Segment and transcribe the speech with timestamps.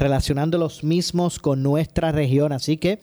[0.00, 2.52] relacionando los mismos con nuestra región.
[2.52, 3.00] Así que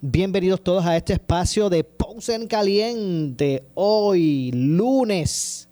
[0.00, 3.64] bienvenidos todos a este espacio de Ponce en Caliente.
[3.74, 5.68] Hoy, lunes,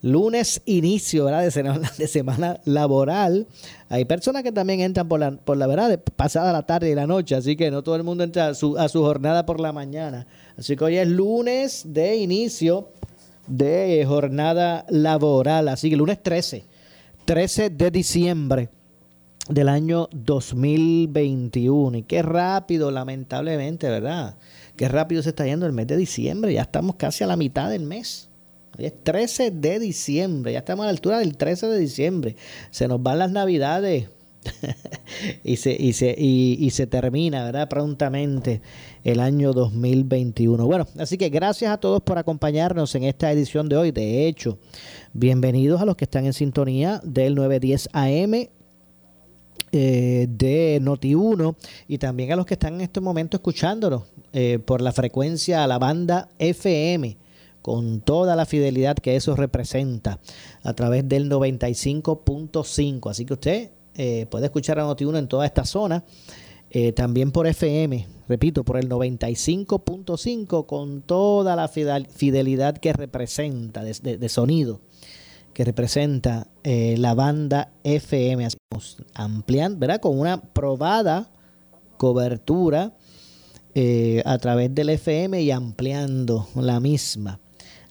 [0.00, 1.42] lunes inicio ¿verdad?
[1.42, 3.46] De, semana, de semana laboral.
[3.90, 7.06] Hay personas que también entran por la, por la verdad, pasada la tarde y la
[7.06, 9.72] noche, así que no todo el mundo entra a su, a su jornada por la
[9.72, 10.26] mañana.
[10.56, 12.88] Así que hoy es lunes de inicio
[13.46, 16.64] de jornada laboral, así que lunes 13,
[17.26, 18.70] 13 de diciembre
[19.48, 21.98] del año 2021.
[21.98, 24.36] Y qué rápido, lamentablemente, ¿verdad?
[24.76, 26.52] Qué rápido se está yendo el mes de diciembre.
[26.52, 28.28] Ya estamos casi a la mitad del mes.
[28.78, 30.52] Hoy es 13 de diciembre.
[30.52, 32.36] Ya estamos a la altura del 13 de diciembre.
[32.70, 34.08] Se nos van las navidades.
[35.44, 37.68] y, se, y, se, y, se termina, ¿verdad?
[37.68, 38.62] Prontamente
[39.02, 40.64] el año 2021.
[40.66, 43.90] Bueno, así que gracias a todos por acompañarnos en esta edición de hoy.
[43.90, 44.58] De hecho,
[45.14, 48.48] bienvenidos a los que están en sintonía del 910 AM
[49.78, 51.54] eh, de Noti1
[51.86, 55.66] y también a los que están en este momento escuchándonos eh, por la frecuencia a
[55.66, 57.18] la banda FM
[57.60, 60.18] con toda la fidelidad que eso representa
[60.62, 63.10] a través del 95.5.
[63.10, 66.04] Así que usted eh, puede escuchar a Noti1 en toda esta zona.
[66.94, 74.80] también por FM, repito, por el 95.5 con toda la fidelidad que representa de sonido
[75.56, 78.46] que representa eh, la banda FM.
[79.14, 80.02] Ampliando, ¿verdad?
[80.02, 81.30] Con una probada
[81.96, 82.92] cobertura
[83.74, 87.40] eh, a través del FM y ampliando la misma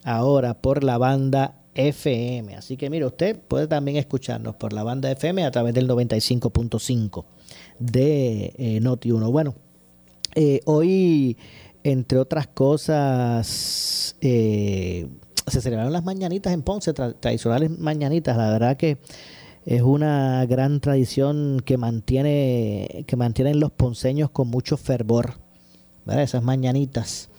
[0.03, 2.53] ahora por la banda FM.
[2.53, 7.25] Así que mire, usted puede también escucharnos por la banda FM a través del 95.5
[7.79, 9.31] de eh, Noti1.
[9.31, 9.55] Bueno,
[10.65, 11.35] hoy,
[11.81, 14.17] entre otras cosas,
[15.47, 18.37] se celebraron las mañanitas en Ponce, tradicionales mañanitas.
[18.37, 18.97] La verdad que
[19.65, 25.33] es una gran tradición que mantiene que mantienen los ponceños con mucho fervor.
[26.07, 27.29] Esas mañanitas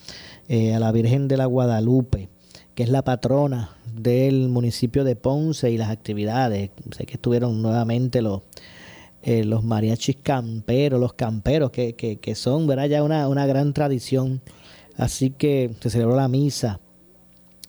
[0.49, 2.28] eh, a la Virgen de la Guadalupe,
[2.75, 6.71] que es la patrona del municipio de Ponce y las actividades.
[6.97, 8.43] Sé que estuvieron nuevamente los,
[9.22, 12.87] eh, los mariachis camperos, los camperos, que, que, son ¿verdad?
[12.87, 14.41] ya una, una gran tradición.
[14.97, 16.81] Así que se celebró la misa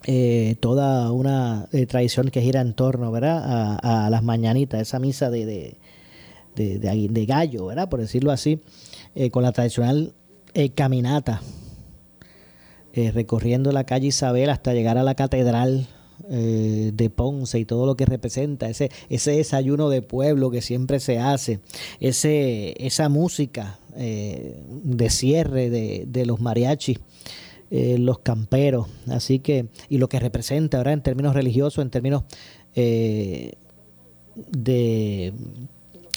[0.06, 3.80] eh, toda una eh, tradición que gira en torno ¿verdad?
[3.82, 5.78] A, las mañanitas, esa misa de,
[6.56, 7.90] de, gallo, ¿verdad?
[7.90, 8.62] por decirlo así,
[9.16, 10.14] eh, con la tradicional
[10.74, 11.42] caminata,
[13.14, 15.88] recorriendo la calle Isabel hasta llegar a la catedral
[16.28, 21.20] de Ponce y todo lo que representa, ese, ese desayuno de pueblo que siempre se
[21.20, 21.60] hace,
[22.00, 26.98] ese, esa música de cierre de, de los mariachis
[27.70, 32.24] eh, los camperos, así que, y lo que representa ahora en términos religiosos, en términos
[32.76, 33.56] eh,
[34.36, 35.34] de,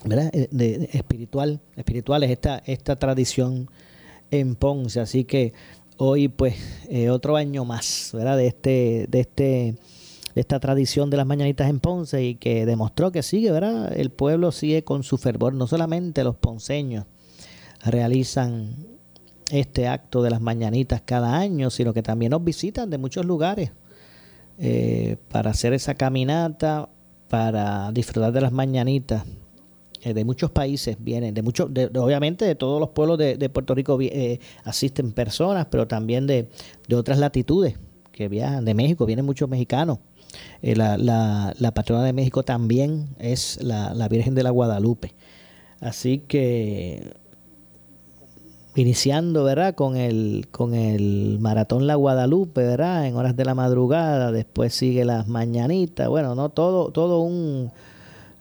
[0.05, 0.31] ¿verdad?
[0.33, 3.69] Eh, de espiritual, espirituales, esta, esta tradición
[4.31, 5.53] en Ponce, así que
[5.97, 6.55] hoy pues
[7.11, 8.37] otro año más, ¿verdad?
[8.37, 9.45] De este, de este,
[10.35, 13.93] de esta tradición de las mañanitas en Ponce y que demostró que sigue, ¿verdad?
[13.99, 17.07] El pueblo sigue con su fervor, no solamente los ponceños
[17.85, 18.90] realizan
[19.51, 23.73] este acto de las mañanitas cada año, sino que también nos visitan de muchos lugares
[24.59, 26.89] eh, para hacer esa caminata,
[27.29, 29.25] para disfrutar de las mañanitas.
[30.03, 33.99] Eh, de muchos países vienen, de muchos, obviamente de todos los pueblos de, Puerto Rico
[34.01, 36.49] eh, asisten personas, pero también de,
[36.95, 37.79] otras latitudes
[38.13, 39.99] que viajan, de México, vienen muchos mexicanos.
[40.63, 45.15] La, la, la, patrona de México también es la, la Virgen de la Guadalupe.
[45.81, 47.15] Así que
[48.81, 49.75] iniciando, ¿verdad?
[49.75, 53.07] Con el, con el maratón La Guadalupe, ¿verdad?
[53.07, 57.71] En horas de la madrugada, después sigue las mañanitas, bueno, no todo, todo un,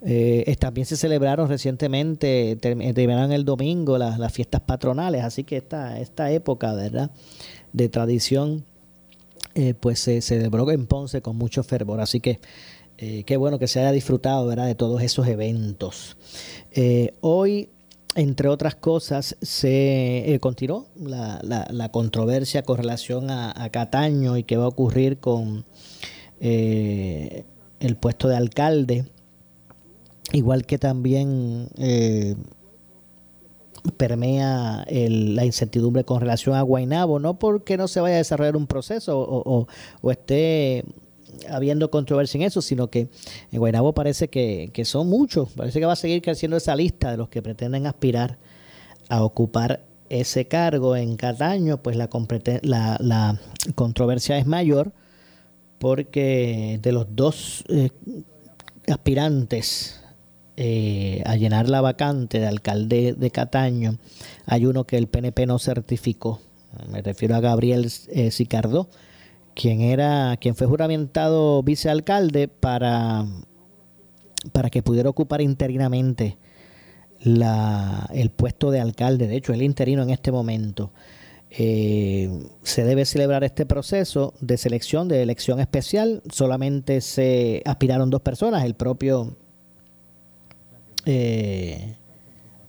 [0.01, 6.31] Eh, también se celebraron recientemente, terminaron el domingo las, fiestas patronales, así que esta, esta
[6.31, 7.11] época, ¿verdad?
[7.73, 8.63] De tradición,
[9.55, 12.39] eh, pues se celebró en Ponce con mucho fervor, así que
[12.97, 14.67] eh, qué bueno que se haya disfrutado, ¿verdad?
[14.67, 16.15] De todos esos eventos.
[17.19, 17.69] hoy
[18.15, 24.69] entre otras cosas, se continuó la, controversia con relación a, Cataño y qué va a
[24.69, 25.65] ocurrir con
[26.39, 27.45] el
[27.99, 29.05] puesto de alcalde.
[30.31, 32.35] Igual que también eh,
[33.97, 38.67] permea la incertidumbre con relación a Guainabo, no porque no se vaya a desarrollar un
[38.67, 39.67] proceso o,
[40.11, 40.85] esté
[41.49, 43.09] habiendo controversia en eso, sino que
[43.51, 47.17] en Guainabo parece que, son muchos, parece que va a seguir creciendo esa lista de
[47.17, 48.37] los que pretenden aspirar
[49.09, 52.09] a ocupar ese cargo en Cataño, pues la,
[52.99, 53.39] la,
[53.75, 54.91] controversia es mayor
[55.77, 57.89] porque de los dos eh,
[58.87, 59.99] aspirantes
[60.57, 63.97] eh, a llenar la vacante de alcalde de Cataño,
[64.45, 66.41] hay uno que el PNP no certificó.
[66.91, 68.89] Me refiero a Gabriel eh, Sicardó,
[69.59, 73.25] quien era, quien fue juramentado vicealcalde para,
[74.53, 76.37] para que pudiera ocupar interinamente
[77.19, 79.27] la, el puesto de alcalde.
[79.27, 80.93] De hecho, el interino en este momento.
[81.51, 82.29] Eh,
[82.63, 86.21] se debe celebrar este proceso de selección, de elección especial.
[86.31, 89.35] Solamente se aspiraron dos personas, el propio
[91.05, 91.95] eh,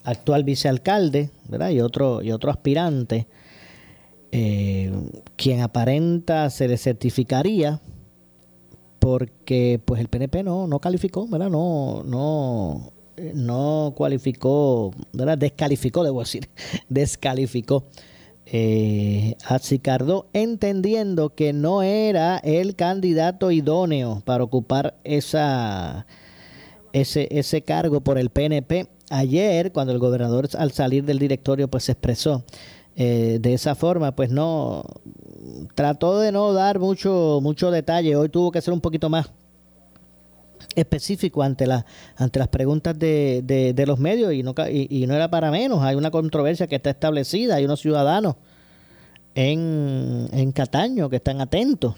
[0.03, 1.71] actual vicealcalde, ¿verdad?
[1.71, 3.29] Y otro, y otro aspirante,
[4.33, 4.93] eh,
[5.37, 7.81] quien aparenta se le certificaría
[8.99, 11.51] porque pues el PNP no, no calificó, ¿verdad?
[11.51, 12.93] No, no,
[13.35, 15.39] no cualificó, ¿verdad?
[15.39, 16.49] Descalificó, debo decir,
[16.89, 17.85] descalificó
[18.47, 26.07] eh, a Sicardo, entendiendo que no era el candidato idóneo para ocupar esa
[26.93, 28.89] ese, ese cargo por el PNP.
[29.11, 32.45] Ayer, cuando el gobernador al salir del directorio pues se expresó
[33.03, 34.85] eh, de esa forma, pues no
[35.75, 38.15] trató de no dar mucho, mucho detalle.
[38.15, 39.31] Hoy tuvo que ser un poquito más
[40.75, 41.87] específico ante, la,
[42.17, 43.41] ante las preguntas de,
[43.75, 45.83] de, los medios y no, y, no era para menos.
[45.83, 48.35] Hay una controversia que está establecida, hay unos ciudadanos
[49.35, 51.95] en, en Cataño que están atentos.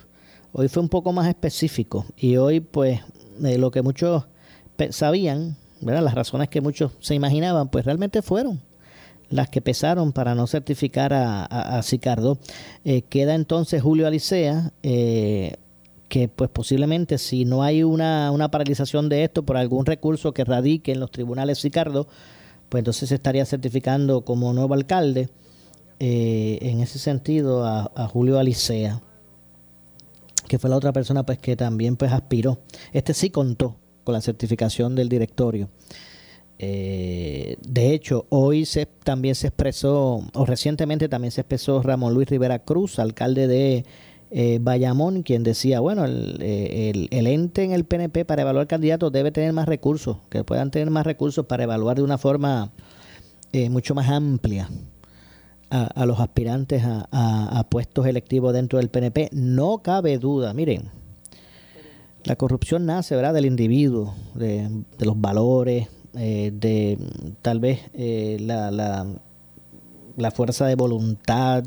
[0.53, 3.01] Hoy fue un poco más específico y hoy pues
[3.43, 4.27] eh, lo que muchos
[4.91, 6.05] sabían, ¿verdad?
[6.05, 8.61] las razones que muchos se imaginaban, pues realmente fueron
[9.33, 12.39] las que pesaron para no certificar a, a, Sicardo.
[12.85, 15.57] Eh, queda entonces Julio Alicea, eh,
[16.09, 20.45] que pues posiblemente si no hay una, una, paralización de esto por algún recurso que
[20.45, 22.07] radique en los tribunales Sicardo,
[22.69, 25.31] pues entonces se estaría certificando como nuevo alcalde.
[26.05, 29.01] Eh, en ese sentido a, Julio Alicea,
[30.49, 32.59] que fue la otra persona pues que también pues aspiró.
[32.93, 35.69] Este sí contó con la certificación del directorio.
[36.65, 42.29] Eh, de hecho, hoy se, también se expresó, o recientemente también se expresó Ramón Luis
[42.29, 43.85] Rivera Cruz, alcalde de
[44.31, 49.33] eh, Bayamón, quien decía, bueno, eh, el, ente en el PNP para evaluar candidatos debe
[49.33, 52.71] tener más recursos, que puedan tener más recursos para evaluar de una forma
[53.69, 54.71] mucho más amplia
[55.69, 59.29] a, los aspirantes a, a puestos electivos dentro del PNP.
[59.33, 60.91] No cabe duda, miren,
[62.25, 64.71] la corrupción nace, ¿verdad?, del individuo, de,
[65.01, 66.99] los valores, eh, de
[67.43, 71.65] tal vez eh, la, la, fuerza de voluntad,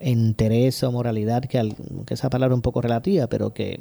[0.00, 1.74] interés o moralidad, que,
[2.04, 3.80] que esa palabra es un poco relativa, pero que,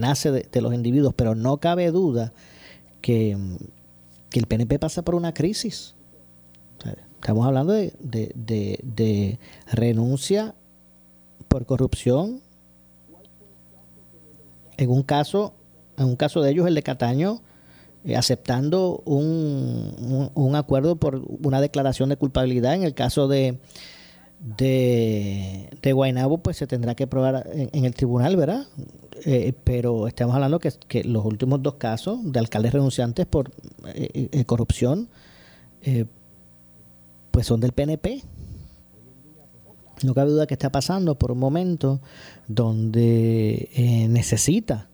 [0.00, 1.14] nace de, los individuos.
[1.14, 2.32] Pero no cabe duda
[3.00, 3.36] que,
[4.30, 5.94] que el PNP pasa por una crisis.
[7.14, 9.38] estamos hablando de, de, de
[9.70, 10.54] renuncia
[11.48, 12.42] por corrupción
[14.76, 15.54] en un caso,
[15.96, 17.40] en un caso de ellos, el de Cataño,
[18.14, 22.74] aceptando un, un, acuerdo por una declaración de culpabilidad.
[22.74, 23.58] En el caso de,
[24.38, 28.66] de, de pues se tendrá que probar en, el tribunal, ¿verdad?
[29.24, 33.50] Eh, pero estamos hablando que, los últimos dos casos de alcaldes renunciantes por
[33.86, 35.08] eh, corrupción,
[37.30, 38.22] pues son del PNP.
[40.02, 42.00] No cabe duda que está pasando por un momento
[42.48, 44.88] donde eh, necesita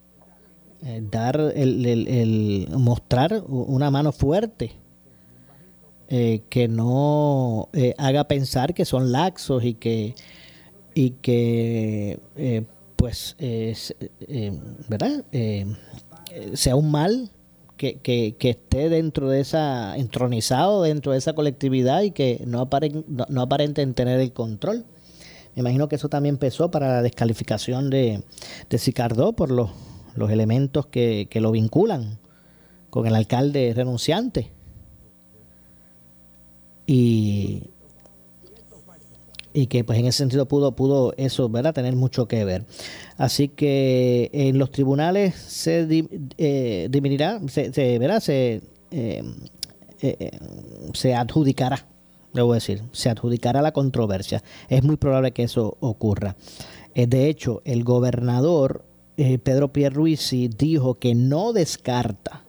[0.84, 4.72] eh, dar el, mostrar una mano fuerte
[6.08, 10.14] eh, que no haga pensar que son laxos y que
[10.94, 12.18] y que
[12.96, 13.36] pues
[14.88, 15.24] verdad
[16.54, 17.30] sea un mal
[17.82, 22.60] que, que, que, esté dentro de esa entronizado dentro de esa colectividad y que no,
[22.60, 24.84] aparen, no, no aparenten tener el control.
[25.56, 28.22] Me imagino que eso también pesó para la descalificación de,
[28.70, 29.70] de Sicardó por los,
[30.14, 32.18] los elementos que, lo vinculan
[32.90, 34.50] con el alcalde renunciante.
[36.86, 37.70] Y,
[39.54, 41.74] y que pues en ese sentido pudo, pudo eso, ¿verdad?
[41.74, 42.64] Tener mucho que ver.
[43.16, 45.86] Así que en los tribunales se
[46.38, 46.88] eh,
[47.48, 48.20] se, se, ¿verdad?
[48.20, 49.22] Se, eh,
[50.00, 50.30] eh,
[50.94, 51.86] se adjudicará,
[52.32, 54.42] debo decir, se adjudicará la controversia.
[54.68, 56.36] Es muy probable que eso ocurra.
[56.94, 58.84] de hecho, el gobernador
[59.42, 62.44] Pedro Pierluisi dijo que no descarta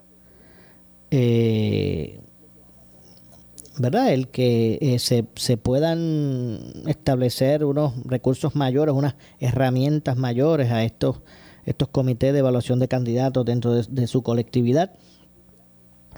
[3.77, 4.13] ¿verdad?
[4.13, 11.22] El que eh, se, se, puedan establecer unos recursos mayores, unas herramientas mayores a estos,
[11.65, 14.92] estos comités de evaluación de candidatos dentro de, su colectividad.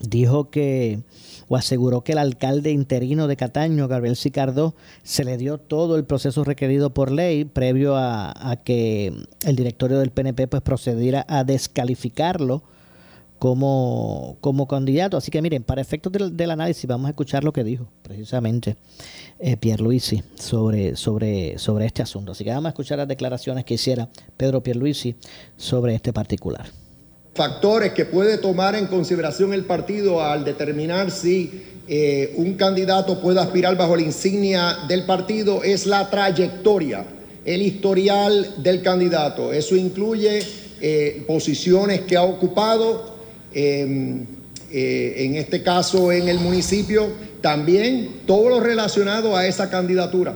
[0.01, 1.03] Dijo que,
[1.47, 6.05] o aseguró que el alcalde interino de Cataño, Gabriel Sicardó, se le dio todo el
[6.05, 9.13] proceso requerido por ley previo a, a que
[9.45, 12.63] el directorio del PNP pues procediera a descalificarlo
[13.39, 15.17] como, como candidato.
[15.17, 18.77] Así que miren, para efectos del, análisis vamos a escuchar lo que dijo precisamente
[19.39, 22.31] eh, Pierluisi sobre, sobre, sobre este asunto.
[22.31, 25.15] Así que vamos a escuchar las declaraciones que hiciera Pedro Pierluisi
[25.57, 26.84] sobre este particular.
[27.35, 33.39] Factores que puede tomar en consideración el partido al determinar si eh, un candidato puede
[33.39, 37.05] aspirar bajo la insignia del partido es la trayectoria,
[37.43, 39.53] el historial del candidato.
[39.53, 40.41] Eso incluye
[40.81, 43.15] eh, posiciones que ha ocupado,
[43.55, 44.25] Em,
[44.69, 47.07] eh, en este caso en el municipio,
[47.39, 50.35] también todo lo relacionado a esa candidatura.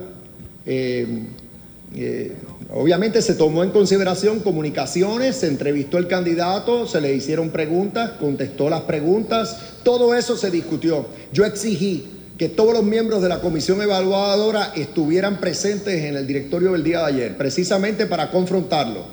[2.72, 8.70] Obviamente se tomó en consideración comunicaciones, se entrevistó el candidato, se le hicieron preguntas, contestó
[8.70, 11.06] las preguntas, todo eso se discutió.
[11.32, 12.06] Yo exigí
[12.38, 17.00] que todos los miembros de la comisión evaluadora estuvieran presentes en el directorio del día
[17.00, 19.04] de ayer, precisamente para confrontarlo,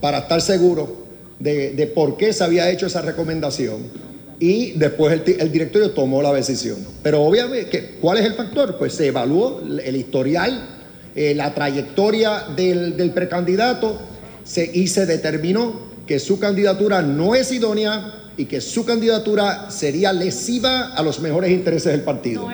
[0.00, 1.06] para estar seguro
[1.38, 4.08] de, por qué se había hecho esa recomendación
[4.40, 6.78] y después el, directorio tomó la decisión.
[7.02, 8.76] Pero obviamente, ¿cuál es el factor?
[8.76, 10.77] Pues se evaluó el historial,
[11.20, 13.98] eh, la trayectoria del, precandidato
[14.44, 15.72] se, y se determinó
[16.06, 21.50] que su candidatura no es idónea y que su candidatura sería lesiva a los mejores
[21.50, 22.46] intereses del partido.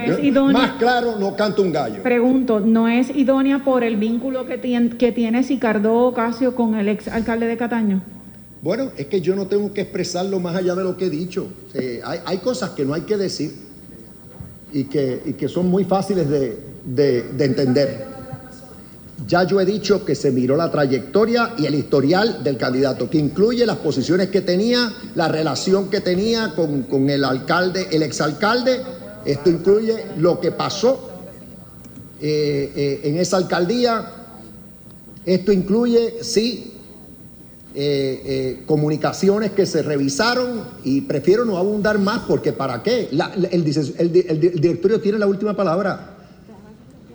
[0.51, 2.03] Más claro, no canta un gallo.
[2.03, 6.89] Pregunto, ¿no es idónea por el vínculo que tiene, que tiene Sicardo Ocasio con el
[6.89, 8.03] ex alcalde de Cataño?
[8.63, 11.49] Bueno, es que yo no tengo que expresarlo más allá de lo que he dicho.
[11.75, 13.53] Eh, hay, cosas que no hay que decir
[14.73, 18.14] y que, que son muy fáciles de, de, entender.
[19.27, 23.19] Ya yo he dicho que se miró la trayectoria y el historial del candidato, que
[23.19, 28.83] incluye las posiciones que tenía, la relación que tenía con, con el alcalde, el exalcalde.
[29.25, 31.15] Esto incluye lo que pasó
[32.21, 34.11] eh, eh, en esa alcaldía.
[35.27, 36.73] Esto incluye, sí,
[37.75, 43.09] eh, comunicaciones que se revisaron y prefiero no abundar más porque ¿para qué?
[43.11, 46.14] el, directorio tiene la última palabra.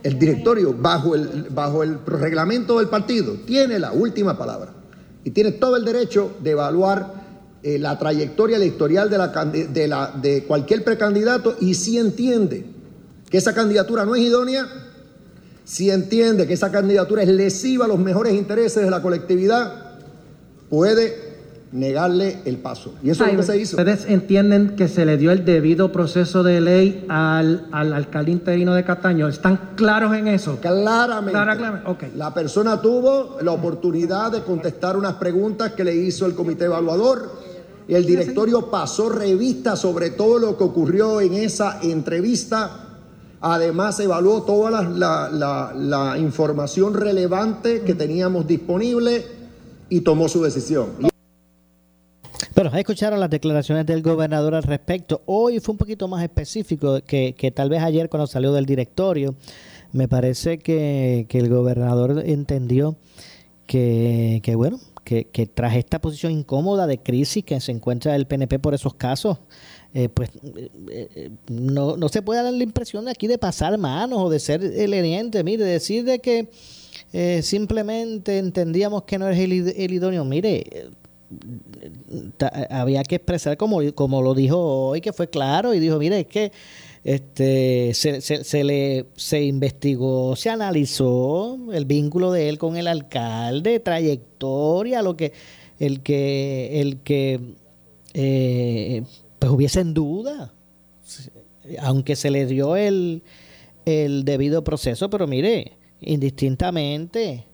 [0.04, 4.74] El directorio, bajo el, bajo el reglamento del partido, tiene la última palabra
[5.24, 7.14] y tiene todo el derecho de evaluar
[7.62, 12.66] eh, la trayectoria, la, de, la, de cualquier precandidato y si entiende
[13.30, 14.66] que esa candidatura no es idónea,
[15.66, 20.00] si entiende que esa candidatura es lesiva a los mejores intereses de la colectividad,
[20.70, 21.29] puede
[21.72, 22.96] negarle el paso.
[23.04, 23.78] Y eso es lo que se hizo.
[23.78, 28.84] ¿Ustedes entienden que se le dio el debido proceso de ley al, alcalde interino de
[28.84, 29.28] Cataño?
[29.28, 30.58] ¿Están claros en eso?
[30.60, 31.32] Claramente.
[32.16, 37.50] La persona tuvo la oportunidad de contestar unas preguntas que le hizo el comité evaluador.
[37.88, 42.86] Y el directorio pasó revista sobre todo lo que ocurrió en esa entrevista.
[43.42, 49.26] Además, evaluó toda la, la información relevante que teníamos disponible
[49.90, 51.10] y tomó su decisión.
[52.62, 55.22] Bueno, escucharon las declaraciones del gobernador al respecto.
[55.28, 59.34] Hoy fue un poquito más específico que, tal vez ayer cuando salió del directorio.
[59.94, 62.98] Me parece que, el gobernador entendió
[63.66, 68.74] que, bueno, que, tras esta posición incómoda de crisis que se encuentra el PNP por
[68.74, 69.38] esos casos,
[69.94, 73.78] eh, pues eh, eh, no, no se puede dar la impresión de aquí de pasar
[73.78, 76.50] manos o de ser leniente, mire, decir de que
[77.42, 80.26] simplemente entendíamos que no es el, idóneo.
[80.26, 80.90] Mire,
[82.70, 86.28] había que expresar como, como lo dijo hoy, que fue claro, y dijo, mire, es
[86.28, 86.52] que
[87.04, 93.80] este se, se, le se investigó, se analizó el vínculo de él con el alcalde,
[93.80, 95.32] trayectoria, lo que
[95.80, 97.40] el que el que
[98.14, 99.04] eh,
[99.38, 100.54] pues hubiese en duda,
[101.80, 103.24] aunque se le dio el,
[103.86, 107.46] el debido proceso, pero mire, indistintamente.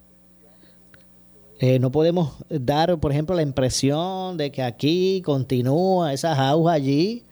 [1.60, 7.24] Eh, no podemos dar, por ejemplo, la impresión de que aquí continúa esa jauja allí.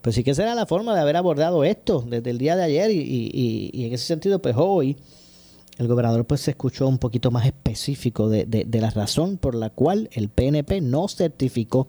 [0.00, 2.90] Pues sí que será la forma de haber abordado esto desde el día de ayer
[2.90, 4.96] y, en ese sentido, pues hoy
[5.78, 9.70] el gobernador pues se escuchó un poquito más específico de, de la razón por la
[9.70, 11.86] cual el PNP no certificó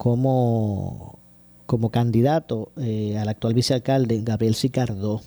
[0.00, 1.18] como,
[1.66, 5.20] como candidato eh, al actual vicealcalde Gabriel Sicardó.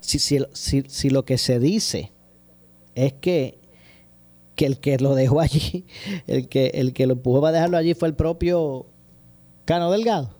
[0.00, 2.10] Si, si, si, lo que se dice
[3.06, 3.58] es que,
[4.54, 5.86] que el que lo dejó allí,
[6.26, 8.86] el que, el que lo empujó a dejarlo allí fue el propio
[9.64, 10.30] Cano Delgado.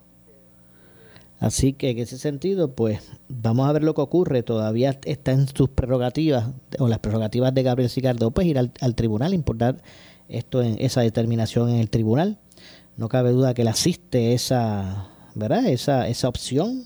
[1.39, 4.43] Así que en ese sentido, pues vamos a ver lo que ocurre.
[4.43, 8.93] Todavía está en sus prerrogativas, o las prerrogativas de Gabriel Sicardó, pues ir al, al
[8.93, 9.81] tribunal, importar
[10.29, 12.37] esto en esa determinación en el tribunal.
[12.95, 15.65] No cabe duda que le asiste esa, ¿verdad?
[15.65, 16.83] Esa, esa opción.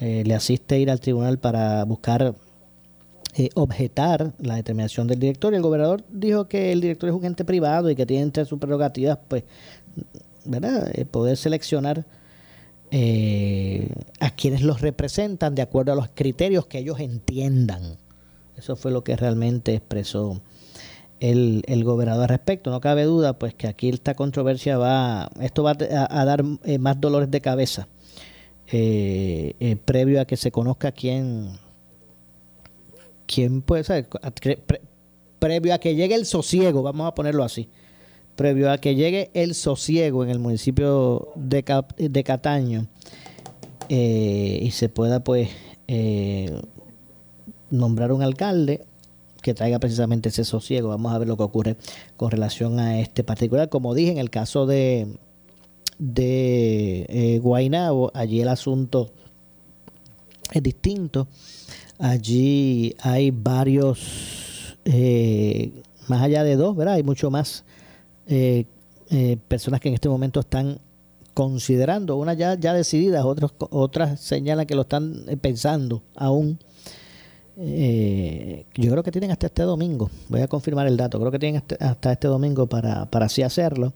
[0.00, 2.34] Eh, le asiste ir al tribunal para buscar
[3.34, 5.52] eh, objetar la determinación del director.
[5.52, 8.44] Y el gobernador dijo que el director es un ente privado y que tiene entre
[8.44, 9.44] sus prerrogativas, pues,
[10.44, 10.90] ¿verdad?
[10.94, 12.06] Eh, poder seleccionar
[14.20, 17.96] a quienes los representan de acuerdo a los criterios que ellos entiendan.
[18.56, 20.40] Eso fue lo que realmente expresó
[21.30, 22.70] el, gobernador al respecto.
[22.70, 27.00] No cabe duda, pues que aquí esta controversia va, esto va a, dar eh, más
[27.00, 27.88] dolores de cabeza
[28.70, 31.50] eh, eh, previo a que se conozca quién,
[33.26, 34.08] quién puede ser,
[35.38, 37.68] previo a que llegue el sosiego, vamos a ponerlo así,
[38.36, 41.64] previo a que llegue el sosiego en el municipio de,
[41.96, 42.86] de Cataño
[43.88, 45.50] y se pueda pues
[47.70, 48.86] nombrar un alcalde
[49.44, 50.88] que traiga precisamente ese sosiego.
[50.88, 51.76] Vamos a ver lo que ocurre
[52.16, 53.68] con relación a este particular.
[53.68, 55.18] Como dije, en el caso de,
[55.98, 59.10] de eh, allí el asunto
[60.50, 61.28] es distinto.
[61.98, 65.72] Allí hay varios, eh,
[66.08, 66.94] más allá de dos, ¿verdad?
[66.94, 67.64] Hay mucho más
[68.26, 68.66] eh,
[69.48, 70.78] personas que en este momento están
[71.34, 76.58] considerando, unas ya, ya decididas, otras, otras señalan que lo están pensando aún
[77.56, 81.38] eh, yo creo que tienen hasta este domingo, voy a confirmar el dato, creo que
[81.38, 83.92] tienen hasta, este domingo para, para así hacerlo.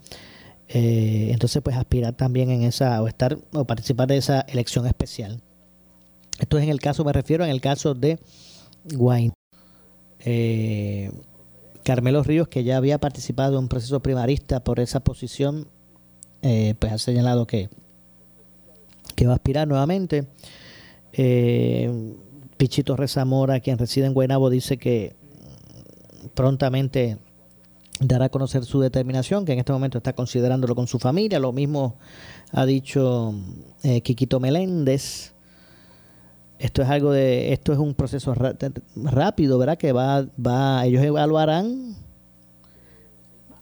[0.69, 5.41] Eh, entonces, pues aspirar también en esa, o estar, o participar de esa elección especial.
[6.39, 8.19] Esto es en el caso, me refiero en el caso de
[8.95, 9.33] Guain.
[10.21, 11.11] Eh,
[11.85, 15.69] Carmelo Ríos, que ya había participado en un proceso primarista por esa posición,
[16.41, 17.69] pues ha señalado que,
[19.17, 20.29] que va a aspirar nuevamente.
[21.13, 22.15] Eh,
[22.57, 25.17] Pichito Rezamora, quien reside en Guaynabo, dice que
[26.35, 27.19] prontamente
[28.01, 31.39] dará a conocer su determinación, que en este momento está considerándolo con su familia.
[31.39, 31.97] Lo mismo
[32.53, 33.35] ha dicho
[33.83, 35.35] eh, Quiquito Meléndez.
[36.59, 39.79] Esto es algo de, esto es un proceso rápido, ¿verdad?
[39.79, 41.97] Que va, va, ellos evaluarán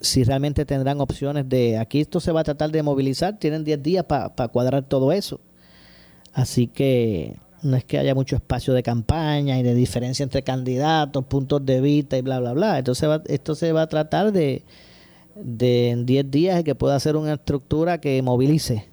[0.00, 3.82] si realmente tendrán opciones de, aquí esto se va a tratar de movilizar, tienen 10
[3.82, 5.40] días para cuadrar todo eso.
[6.32, 11.24] Así que no es que haya mucho espacio de campaña y de diferencia entre candidatos,
[11.24, 12.78] puntos de vista y bla, bla, bla.
[12.78, 14.62] Entonces va, esto se va a tratar de,
[15.34, 18.88] de en 10 días que pueda hacer una estructura que movilice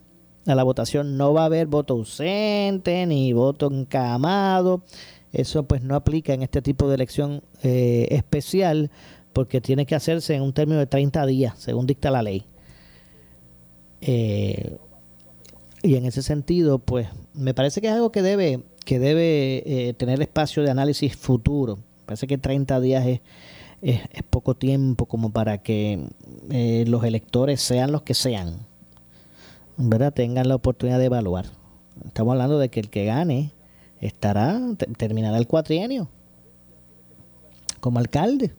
[0.46, 1.18] a la votación.
[1.18, 4.84] No va a haber voto ausente ni voto encamado.
[5.32, 8.92] Eso pues no aplica en este tipo de elección eh, especial
[9.34, 12.46] porque tiene que hacerse en un término de 30 días, según dicta la ley.
[14.02, 14.78] Eh,
[15.82, 19.94] y en ese sentido, pues me parece que es algo que debe, que debe eh,
[19.96, 21.80] tener espacio de análisis futuro.
[22.06, 23.22] Parece que 30 días es,
[23.82, 26.06] es, poco tiempo como para que
[26.86, 28.68] los electores sean los que sean,
[29.78, 30.14] ¿verdad?
[30.14, 31.46] Tengan la oportunidad de evaluar.
[32.06, 33.52] Estamos hablando de que el que gane
[34.00, 34.60] estará,
[34.98, 36.10] terminará el cuatrienio
[37.84, 38.56] como alcalde.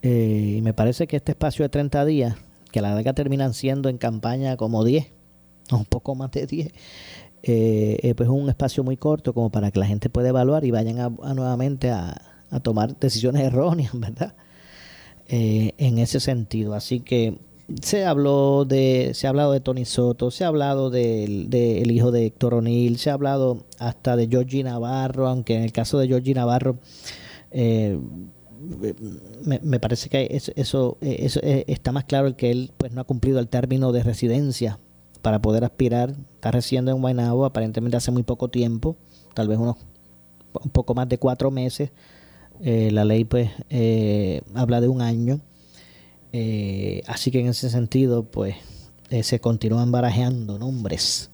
[0.00, 2.36] Eh, y me parece que este espacio de 30 días,
[2.72, 5.12] que a la larga terminan siendo en campaña como 10,
[5.72, 6.72] un poco más de 10, eh,
[7.42, 10.70] eh, pues es un espacio muy corto como para que la gente pueda evaluar y
[10.70, 12.22] vayan a, nuevamente a,
[12.62, 14.34] tomar decisiones erróneas, ¿verdad?
[15.28, 16.72] En ese sentido.
[16.72, 17.38] Así que
[17.82, 22.10] se habló de, se ha hablado de Tony Soto, se ha hablado del de, hijo
[22.10, 26.08] de Héctor O'Neill, se ha hablado hasta de Georgie Navarro, aunque en el caso de
[26.08, 26.78] Georgie Navarro
[29.44, 30.52] me, parece que eso,
[31.00, 34.78] eso, está más claro el que él pues no ha cumplido el término de residencia
[35.22, 36.14] para poder aspirar.
[36.34, 38.96] Está residiendo en Guaynabo aparentemente hace muy poco tiempo,
[39.34, 39.76] tal vez unos
[40.62, 41.90] un poco más de cuatro meses.
[42.60, 45.40] Eh, la ley pues eh, habla de un año.
[46.38, 48.56] Eh, así que en ese sentido pues
[49.22, 51.30] se continúan barajeando nombres.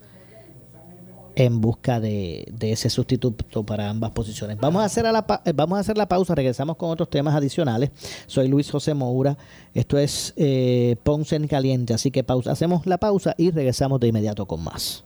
[1.35, 4.59] en busca de, ese sustituto para ambas posiciones.
[4.61, 7.35] Vamos a, hacer a la, eh, vamos a hacer la pausa, regresamos con otros temas
[7.35, 7.91] adicionales.
[8.27, 9.37] Soy Luis José Moura,
[9.75, 14.09] esto es eh, Ponce en Caliente, así que pausa, hacemos la pausa y regresamos de
[14.09, 15.05] inmediato con más.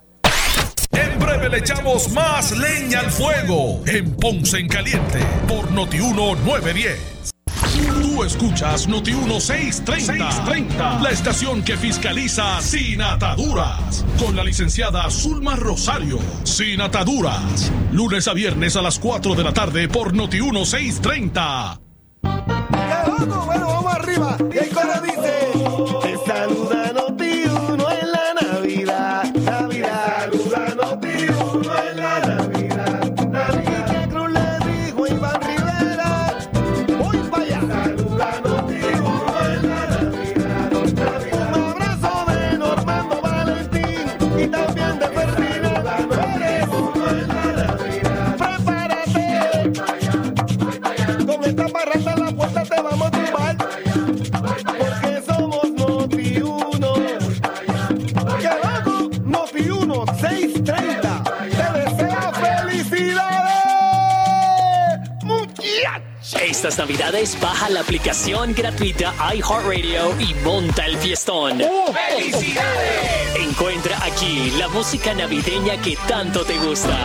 [0.90, 7.35] En breve le echamos más leña al fuego en Ponce en Caliente por Notiuno 910.
[8.02, 16.18] Tú escuchas Noti 1630, la estación que fiscaliza sin ataduras, con la licenciada Zulma Rosario.
[16.44, 21.80] Sin ataduras, lunes a viernes a las 4 de la tarde por Noti 1630.
[22.22, 24.38] Bueno, vamos arriba.
[66.86, 71.58] Navidades baja la aplicación gratuita iHeartRadio y monta el fiestón.
[71.58, 73.36] ¡Felicidades!
[73.40, 76.96] Encuentra aquí la música navideña que tanto te gusta.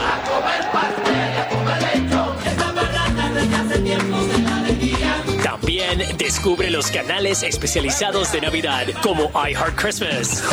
[5.43, 10.43] También descubre los canales especializados de Navidad como iHeart Christmas,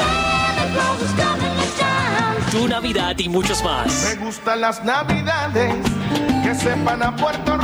[2.51, 4.17] Tu Navidad y muchos más.
[4.17, 5.75] Me gustan las navidades
[6.43, 7.58] que sepan a Puerto.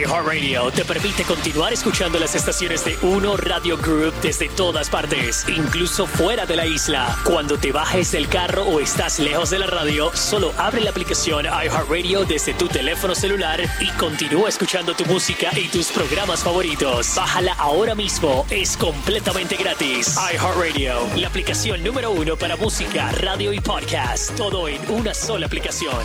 [0.00, 6.06] iHeartRadio te permite continuar escuchando las estaciones de Uno Radio Group desde todas partes, incluso
[6.06, 7.16] fuera de la isla.
[7.24, 11.44] Cuando te bajes del carro o estás lejos de la radio, solo abre la aplicación
[11.44, 17.14] iHeartRadio desde tu teléfono celular y continúa escuchando tu música y tus programas favoritos.
[17.14, 20.16] Bájala ahora mismo, es completamente gratis.
[20.32, 26.04] iHeartRadio, la aplicación número uno para música, radio y podcast, todo en una sola aplicación.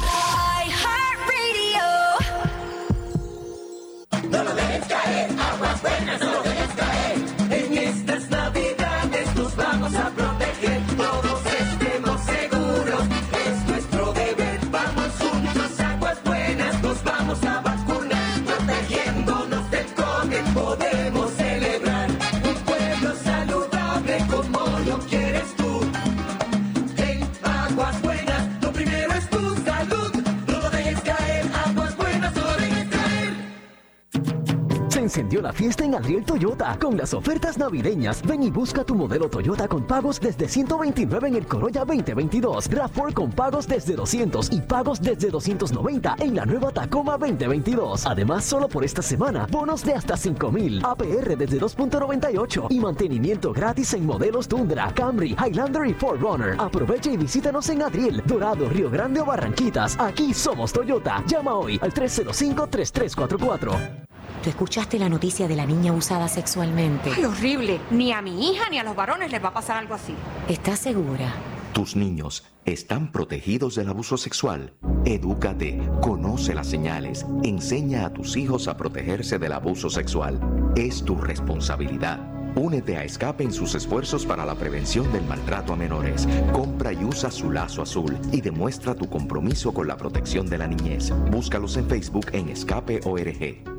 [35.29, 38.23] Encendió la fiesta en Adriel Toyota con las ofertas navideñas.
[38.25, 43.13] Ven y busca tu modelo Toyota con pagos desde 129 en el Corolla 2022, RAV4
[43.13, 48.07] con pagos desde 200 y pagos desde 290 en la nueva Tacoma 2022.
[48.07, 53.93] Además, solo por esta semana, bonos de hasta 5000, APR desde 2.98 y mantenimiento gratis
[53.93, 56.55] en modelos Tundra, Camry, Highlander y 4Runner.
[56.57, 59.95] Aprovecha y visítanos en Adriel, Dorado, Río Grande o Barranquitas.
[59.99, 61.23] Aquí somos Toyota.
[61.27, 64.08] Llama hoy al 305-3344.
[64.43, 67.11] ¿Tú escuchaste la noticia de la niña usada sexualmente?
[67.13, 67.81] ¡Ay, horrible!
[67.91, 70.15] Ni a mi hija ni a los varones les va a pasar algo así.
[70.47, 71.33] ¿Estás segura?
[71.73, 74.73] Tus niños están protegidos del abuso sexual.
[75.03, 80.39] Edúcate, conoce las señales, enseña a tus hijos a protegerse del abuso sexual.
[80.75, 82.19] Es tu responsabilidad.
[82.55, 86.27] Únete a Escape en sus esfuerzos para la prevención del maltrato a menores.
[86.53, 90.67] Compra y usa su lazo azul y demuestra tu compromiso con la protección de la
[90.67, 91.11] niñez.
[91.29, 93.78] Búscalos en Facebook en Escape ORG.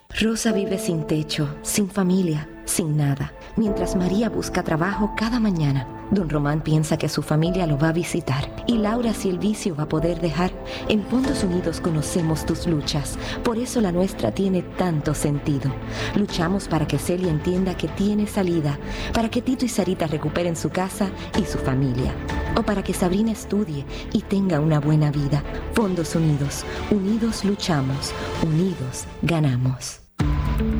[0.19, 3.33] Rosa vive sin techo, sin familia, sin nada.
[3.55, 7.93] Mientras María busca trabajo cada mañana, don Román piensa que su familia lo va a
[7.93, 10.51] visitar y Laura si el vicio va a poder dejar.
[10.89, 15.73] En Fondos Unidos conocemos tus luchas, por eso la nuestra tiene tanto sentido.
[16.15, 18.77] Luchamos para que Celia entienda que tiene salida,
[19.13, 22.13] para que Tito y Sarita recuperen su casa y su familia,
[22.57, 25.41] o para que Sabrina estudie y tenga una buena vida.
[25.73, 30.00] Fondos Unidos, unidos luchamos, unidos ganamos.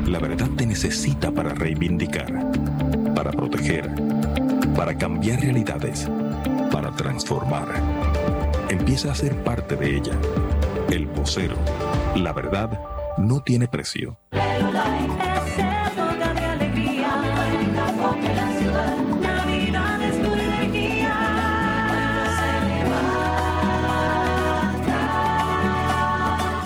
[0.06, 2.52] La verdad te necesita para reivindicar,
[3.14, 3.90] para proteger,
[4.76, 6.08] para cambiar realidades,
[6.70, 7.68] para transformar.
[8.68, 10.12] empieza a ser parte de ella.
[10.90, 11.56] El vocero.
[12.16, 12.78] La verdad
[13.18, 14.18] no tiene precio.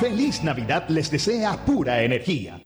[0.00, 2.65] Feliz Navidad les desea pura energía.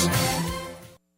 [0.01, 0.40] Peace.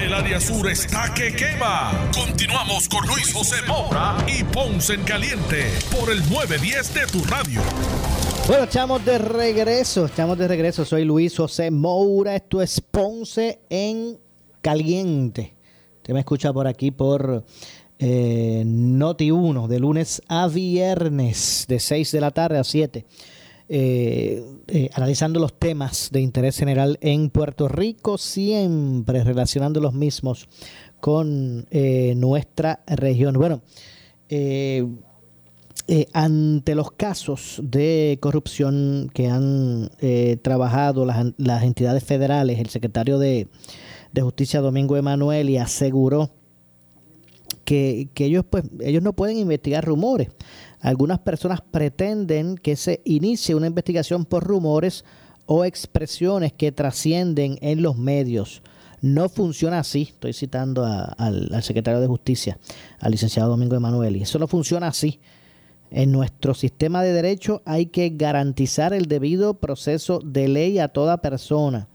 [0.00, 2.10] El área sur está que quema.
[2.14, 7.60] Continuamos con Luis José Moura y Ponce en Caliente por el 910 de tu radio.
[8.46, 10.86] Bueno, estamos de regreso, estamos de regreso.
[10.86, 14.18] Soy Luis José Moura, esto es Ponce en
[14.62, 15.54] Caliente.
[15.98, 17.44] Usted me escucha por aquí por
[17.98, 23.04] eh, Noti 1, de lunes a viernes, de 6 de la tarde a 7.
[23.72, 30.48] Eh, eh, analizando los temas de interés general en Puerto Rico, siempre relacionando los mismos
[30.98, 33.34] con eh, nuestra región.
[33.34, 33.62] Bueno,
[36.12, 39.88] ante los casos de corrupción que han
[40.42, 43.46] trabajado las, las entidades federales, el secretario de,
[44.12, 46.30] de Justicia Domingo Emanuel y aseguró
[47.70, 50.28] que, ellos pues ellos no pueden investigar rumores.
[50.80, 55.04] Algunas personas pretenden que se inicie una investigación por rumores
[55.46, 58.62] o expresiones que trascienden en los medios.
[59.02, 60.08] No funciona así.
[60.10, 62.58] Estoy citando al, al secretario de Justicia,
[62.98, 64.16] al licenciado Domingo Emanuel.
[64.16, 65.20] Y eso no funciona así.
[65.92, 71.18] En nuestro sistema de derecho hay que garantizar el debido proceso de ley a toda
[71.18, 71.88] persona.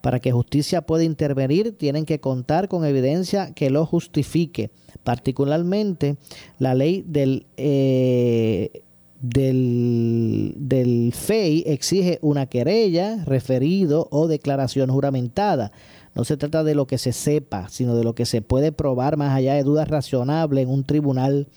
[0.00, 4.70] Para que justicia pueda intervenir, tienen que contar con evidencia que lo justifique.
[5.04, 6.16] Particularmente,
[6.58, 8.82] la ley del, eh,
[9.20, 15.72] del, del FEI exige una querella, referido o declaración juramentada.
[16.14, 19.16] No se trata de lo que se sepa, sino de lo que se puede probar
[19.16, 21.48] más allá de dudas razonables en un tribunal,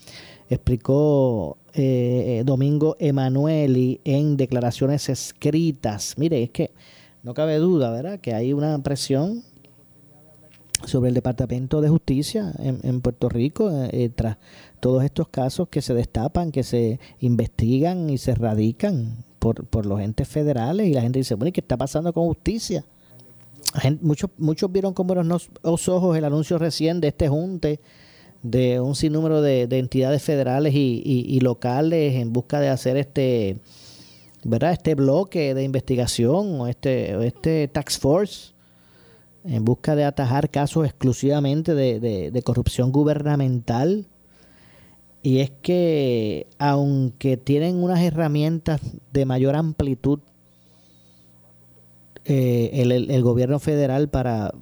[0.48, 6.14] explicó eh, Domingo Emanueli en declaraciones escritas.
[6.16, 6.70] Mire, es que
[7.22, 9.42] no cabe duda, ¿verdad?, que hay una presión
[10.86, 14.38] sobre el Departamento de Justicia en, en Puerto Rico eh, tras
[14.80, 20.00] todos estos casos que se destapan, que se investigan y se radican por, por los
[20.00, 22.84] entes federales y la gente dice, bueno, ¿y qué está pasando con justicia?
[24.00, 24.30] Muchos,
[24.70, 27.80] vieron con buenos ojos el anuncio recién de este junte
[28.42, 33.56] de un sinnúmero de, de entidades federales y locales en busca de hacer este
[34.44, 38.52] verdad este bloque de investigación o este este tax force
[39.44, 44.06] en busca de atajar casos exclusivamente de, de- de corrupción gubernamental
[45.22, 48.80] y es que aunque tienen unas herramientas
[49.12, 50.20] de mayor amplitud
[52.24, 54.52] eh, el, el- el gobierno federal para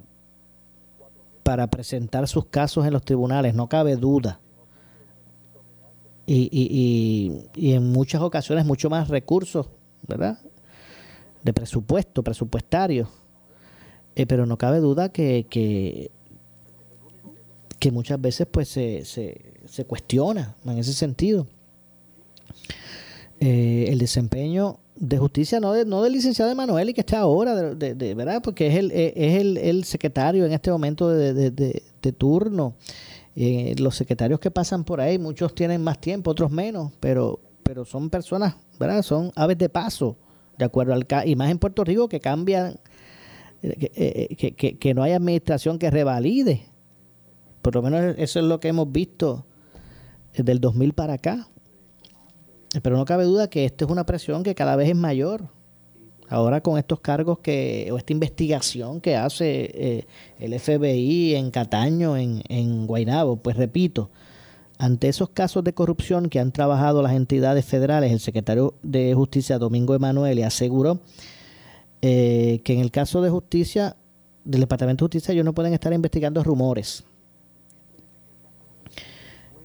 [1.43, 4.39] para presentar sus casos en los tribunales, no cabe duda.
[6.33, 9.67] Y, y, y, y en muchas ocasiones mucho más recursos,
[10.07, 10.39] ¿verdad?
[11.43, 13.09] De presupuesto, presupuestario.
[14.15, 16.11] Eh, pero no cabe duda que, que,
[17.79, 21.47] que muchas veces pues se, se, se cuestiona en ese sentido.
[23.39, 27.55] Eh, el desempeño de justicia no, de, no del licenciado Emanuel y que está ahora,
[27.55, 28.41] de, de- de- ¿verdad?
[28.43, 31.51] Porque es el, eh, es el, el secretario en este momento de,
[32.17, 32.75] turno.
[33.35, 37.85] Eh, los secretarios que pasan por ahí, muchos tienen más tiempo, otros menos, pero, pero
[37.85, 39.01] son personas, ¿verdad?
[39.03, 40.17] Son aves de paso,
[40.57, 42.77] de acuerdo al ca- y más en Puerto Rico que cambian,
[43.63, 46.65] eh, que, eh, que- que- que no hay administración que revalide.
[47.61, 49.45] Por lo menos eso es lo que hemos visto
[50.33, 51.47] eh, del 2000 para acá.
[52.81, 55.49] pero no cabe duda que esta es una presión que cada vez es mayor.
[56.31, 60.05] Ahora con estos cargos que, o esta investigación que hace eh,
[60.39, 64.09] el FBI en Cataño, en, Guaynabo, pues repito,
[64.77, 69.59] ante esos casos de corrupción que han trabajado las entidades federales, el secretario de Justicia,
[69.59, 71.01] Domingo Emanuele, aseguró
[72.01, 73.97] eh, que en el caso de justicia,
[74.45, 77.03] del Departamento de Justicia, ellos no pueden estar investigando rumores.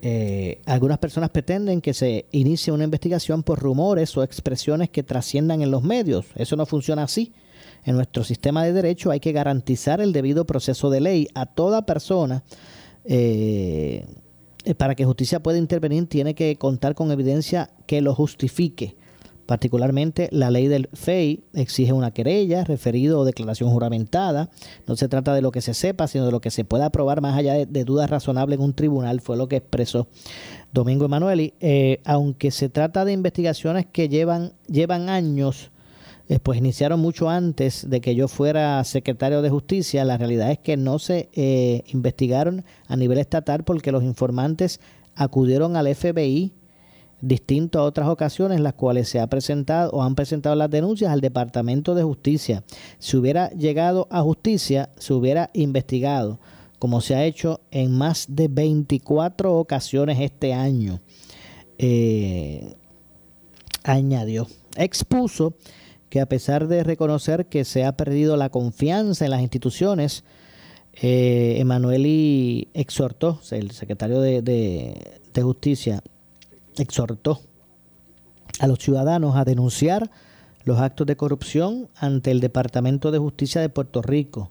[0.02, 5.62] Eh, algunas personas pretenden que se inicie una investigación por rumores o expresiones que trasciendan
[5.62, 6.26] en los medios.
[6.34, 7.32] Eso no funciona así.
[7.84, 11.86] En nuestro sistema de derecho hay que garantizar el debido proceso de ley a toda
[11.86, 12.44] persona.
[13.04, 14.04] Eh,
[14.76, 18.96] para que justicia pueda intervenir tiene que contar con evidencia que lo justifique.
[19.46, 24.50] Particularmente, la ley del FEI exige una querella, referido o declaración juramentada.
[24.86, 27.20] No se trata de lo que se sepa, sino de lo que se pueda probar
[27.20, 30.08] más allá de, dudas razonables en un tribunal, fue lo que expresó
[30.72, 31.54] Domingo Emanueli.
[31.60, 35.70] Eh, aunque se trata de investigaciones que llevan, llevan años,
[36.28, 40.58] eh, pues iniciaron mucho antes de que yo fuera secretario de justicia, la realidad es
[40.58, 44.80] que no se eh, investigaron a nivel estatal porque los informantes
[45.14, 46.52] acudieron al FBI
[47.20, 51.10] distinto a otras ocasiones en las cuales se ha presentado o han presentado las denuncias
[51.10, 52.62] al Departamento de Justicia.
[52.98, 56.38] Si hubiera llegado a justicia, se hubiera investigado,
[56.78, 61.00] como se ha hecho en más de 24 ocasiones este año.
[61.78, 62.74] Eh,
[63.82, 65.54] añadió, expuso
[66.08, 70.24] que a pesar de reconocer que se ha perdido la confianza en las instituciones,
[70.94, 71.62] eh,
[72.74, 76.02] exhortó, el secretario de Justicia,
[76.82, 77.40] exhortó
[78.60, 80.10] a los ciudadanos a denunciar
[80.64, 84.50] los actos de corrupción ante el Departamento de Justicia de Puerto Rico.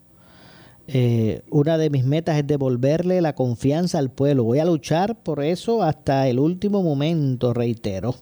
[0.88, 4.44] Eh, una de mis metas es devolverle la confianza al pueblo.
[4.44, 8.16] Voy a luchar por eso hasta el último momento, reitero.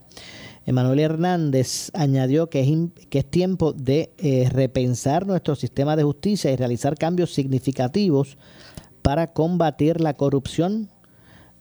[0.65, 2.69] Emanuel Hernández añadió que es,
[3.09, 8.37] que es tiempo de eh, repensar nuestro sistema de justicia y realizar cambios significativos
[9.01, 10.89] para combatir la corrupción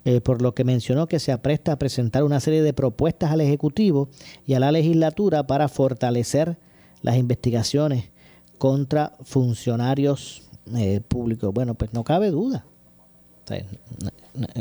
[0.05, 3.41] eh, por lo que mencionó que se apresta a presentar una serie de propuestas al
[3.41, 4.09] Ejecutivo
[4.45, 6.57] y a la legislatura para fortalecer
[7.03, 8.11] las investigaciones
[8.59, 10.43] contra funcionarios
[10.77, 11.55] eh, públicos.
[11.55, 12.65] Bueno, pues no cabe duda.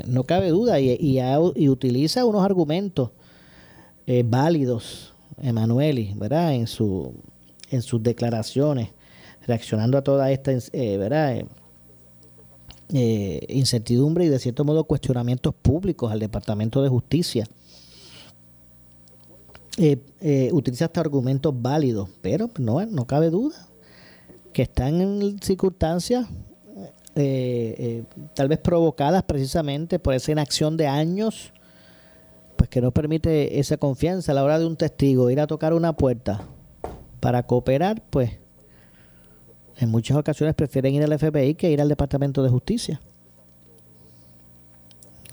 [0.05, 3.09] no, cabe duda y, utiliza unos argumentos
[4.05, 6.53] eh, válidos, Emanueli, ¿verdad?
[6.53, 7.15] En, su,
[7.71, 8.89] en sus declaraciones,
[9.47, 11.45] reaccionando a toda esta, ¿verdad?
[12.93, 17.47] Eh, incertidumbre y de cierto modo cuestionamientos públicos al Departamento de Justicia.
[19.77, 23.55] Eh, eh, utiliza hasta argumentos válidos, pero no, no cabe duda
[24.51, 26.27] que están en circunstancias
[27.15, 31.53] eh, tal vez provocadas precisamente por esa inacción de años,
[32.57, 35.73] pues que no permite esa confianza a la hora de un testigo ir a tocar
[35.73, 36.41] una puerta
[37.21, 38.40] para cooperar, pues
[39.81, 43.01] en muchas ocasiones prefieren ir al FBI que ir al Departamento de Justicia.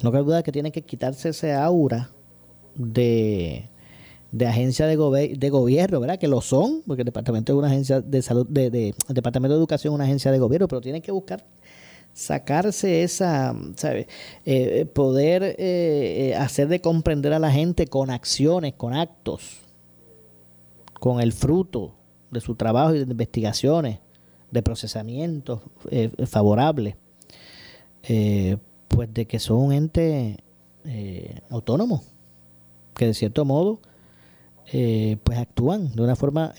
[0.03, 2.11] No cabe duda que tienen que quitarse ese aura
[2.75, 3.69] de,
[4.33, 4.97] de agencia de,
[5.37, 6.19] de, gobierno, ¿verdad?
[6.19, 9.59] Que lo son, porque el Departamento es una agencia de salud, de, el Departamento de
[9.59, 11.45] Educación es una agencia de gobierno, pero tienen que buscar
[12.15, 14.07] sacarse esa, ¿sabes?
[14.47, 19.59] Eh, poder eh, eh, hacer de comprender a la gente con acciones, con actos,
[20.95, 21.95] con el fruto
[22.31, 23.99] de su trabajo y de investigaciones
[24.51, 26.97] de procesamiento eh, favorable,
[28.03, 28.57] eh,
[28.89, 30.39] pues de que son un ente
[30.85, 32.03] eh, autónomo,
[32.95, 33.81] que de cierto modo
[34.71, 36.53] pues actúan de una forma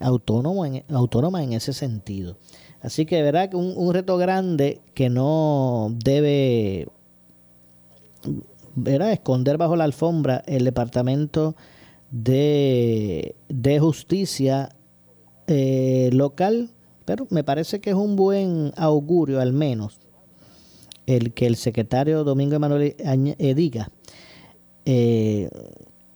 [0.00, 2.38] autónoma, en, autónoma en ese sentido.
[2.80, 6.88] Así que verdad que un, un reto grande que no debe
[9.12, 11.54] esconder bajo la alfombra el Departamento
[12.10, 14.70] de, de Justicia
[15.46, 16.70] local
[17.04, 20.00] pero me parece que es un buen augurio, al menos,
[21.06, 23.90] el que el secretario Domingo Emanuel eh, diga
[24.84, 25.50] eh,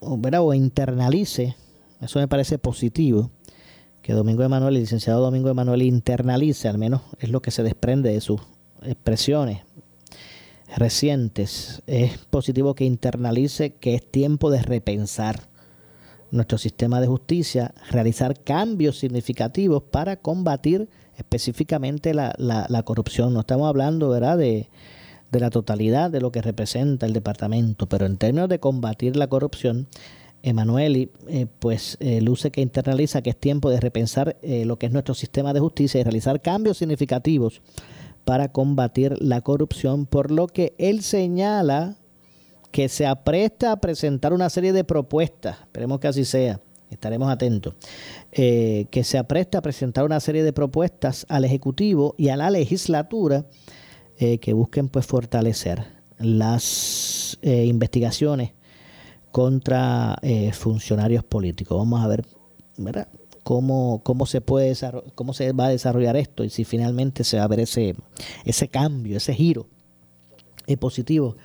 [0.00, 1.56] o, internalice,
[2.00, 3.30] eso me parece positivo,
[4.02, 8.12] que Domingo Emanuel, el licenciado Domingo Emanuel internalice, al menos es lo que se desprende
[8.12, 8.40] de sus
[8.82, 9.62] expresiones
[10.76, 11.82] recientes.
[11.86, 15.48] Es positivo que internalice que es tiempo de repensar
[16.30, 23.32] nuestro sistema de justicia, realizar cambios significativos para combatir específicamente la, la, corrupción.
[23.32, 24.68] No estamos hablando, ¿verdad?, de,
[25.30, 29.26] de, la totalidad de lo que representa el departamento, pero en términos de combatir la
[29.28, 29.88] corrupción,
[30.42, 34.86] Emanueli, eh, pues eh, luce que internaliza que es tiempo de repensar eh, lo que
[34.86, 37.62] es nuestro sistema de justicia y realizar cambios significativos
[38.24, 41.96] para combatir la corrupción, por lo que él señala
[42.70, 46.60] que se apresta a presentar una serie de propuestas, esperemos que así sea,
[46.90, 47.74] estaremos atentos,
[48.32, 52.50] eh, que se apresta a presentar una serie de propuestas al Ejecutivo y a la
[52.50, 53.46] legislatura
[54.18, 55.84] eh, que busquen pues fortalecer
[56.18, 58.52] las eh, investigaciones
[59.30, 60.18] contra
[60.54, 61.76] funcionarios políticos.
[61.76, 62.24] Vamos a ver,
[62.78, 63.06] ¿verdad?
[63.42, 64.72] Cómo, cómo se puede
[65.14, 67.94] cómo se va a desarrollar esto y si finalmente se va a ver ese,
[68.46, 69.66] ese cambio, ese giro
[70.80, 71.36] positivo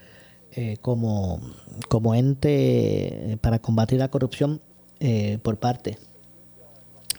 [0.81, 1.39] como,
[1.87, 4.61] como ente para combatir la corrupción
[5.03, 5.97] eh, por parte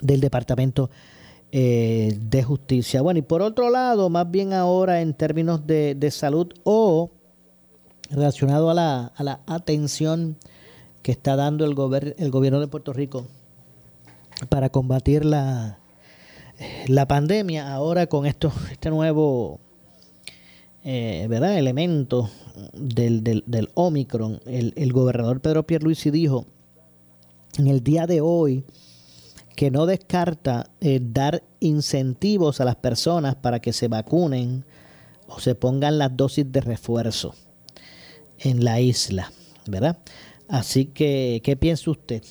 [0.01, 0.89] del Departamento
[1.51, 3.03] eh, de Justicia.
[3.03, 7.11] Bueno, y por otro lado, más bien ahora en términos de, salud o
[8.09, 10.37] relacionado a la, a la atención
[11.03, 13.27] que está dando el, el gobierno de Puerto Rico
[14.49, 15.81] para combatir la,
[16.87, 19.59] la pandemia, ahora con esto, este nuevo
[20.85, 21.59] eh, ¿verdad?
[21.59, 22.31] elemento
[22.73, 26.47] del, del, del Omicron, el, el gobernador Pedro Pierluisi dijo
[27.59, 28.65] en el día de hoy
[29.57, 34.65] que no descarta eh, dar incentivos a las personas para que se vacunen
[35.27, 37.35] o se pongan las dosis de refuerzo
[38.39, 39.33] en la isla,
[39.67, 39.99] ¿verdad?
[40.49, 42.23] Así que, ¿qué piensa usted,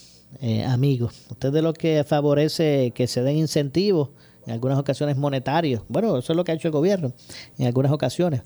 [0.41, 1.09] eh, amigo?
[1.29, 4.09] ¿Usted de lo que favorece que se den incentivos,
[4.45, 5.83] en algunas ocasiones monetarios?
[5.87, 7.13] Bueno, eso es lo que ha hecho el gobierno,
[7.57, 8.41] en algunas ocasiones,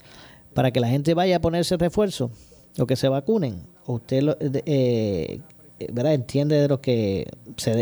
[0.55, 2.31] para que la gente vaya a ponerse refuerzo
[2.79, 3.67] o que se vacunen.
[3.85, 5.41] ¿Usted lo, eh,
[5.79, 6.13] eh, ¿verdad?
[6.13, 7.27] entiende de lo que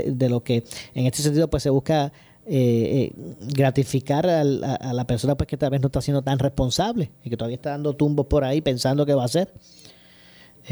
[0.05, 0.63] de lo que
[0.95, 2.11] en este sentido pues se busca
[2.45, 7.11] eh, eh, gratificar a, la persona pues que tal vez no está siendo tan responsable
[7.24, 9.53] y que todavía está dando tumbos por ahí pensando que va a hacer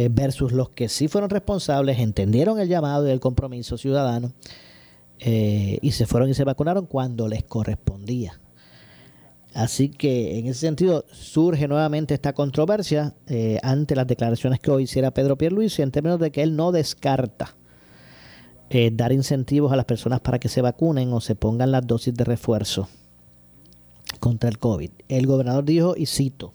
[0.10, 4.32] versus los que sí fueron responsables entendieron el llamado y el compromiso ciudadano
[5.20, 8.39] y se fueron y se vacunaron cuando les correspondía
[9.54, 14.84] Así que en ese sentido surge nuevamente esta controversia eh, ante las declaraciones que hoy
[14.84, 17.56] hiciera Pedro Pierluisi en términos de que él no descarta
[18.70, 22.14] eh, dar incentivos a las personas para que se vacunen o se pongan las dosis
[22.14, 22.88] de refuerzo
[24.22, 24.91] contra el COVID.
[25.10, 26.54] El gobernador dijo, y cito,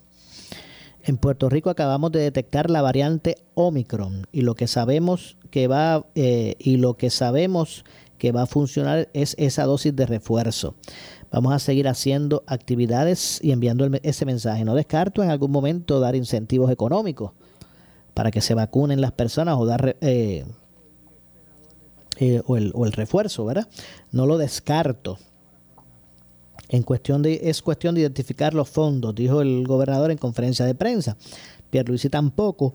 [1.03, 6.07] en Puerto Rico acabamos de detectar la variante Omicron y lo que sabemos que va
[6.15, 7.85] eh, y lo que sabemos
[8.17, 10.75] que va a funcionar es esa dosis de refuerzo.
[11.31, 14.63] Vamos a seguir haciendo actividades y enviando ese mensaje.
[14.63, 17.31] No descarto en algún momento dar incentivos económicos
[18.13, 20.45] para que se vacunen las personas o dar eh,
[22.19, 23.67] eh, o, el, o, el, refuerzo, ¿verdad?
[24.11, 25.19] No lo descarto.
[26.69, 30.75] En cuestión de, es cuestión de identificar los fondos, dijo el gobernador en conferencia de
[30.75, 31.17] prensa.
[31.69, 32.73] Pierluisi tampoco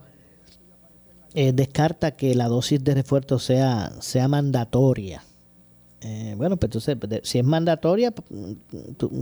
[1.34, 5.24] eh, descarta que la dosis de refuerzo sea, sea mandatoria.
[6.04, 8.12] Eh, bueno, pues entonces, pues, si es mandatoria,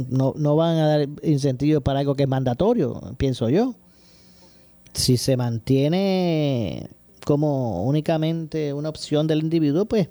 [0.08, 3.74] no, no van a dar incentivos para algo que es mandatorio, pienso yo.
[4.94, 6.88] Si se mantiene
[7.24, 10.08] como únicamente una opción del individuo, pues,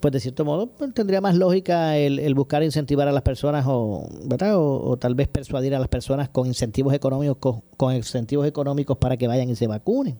[0.00, 4.08] pues de cierto modo pues, tendría más lógica el, buscar incentivar a las personas o,
[4.24, 4.54] ¿verdad?
[4.56, 9.28] O, tal vez persuadir a las personas con incentivos económicos, con incentivos económicos para que
[9.28, 10.18] vayan y se vacunen.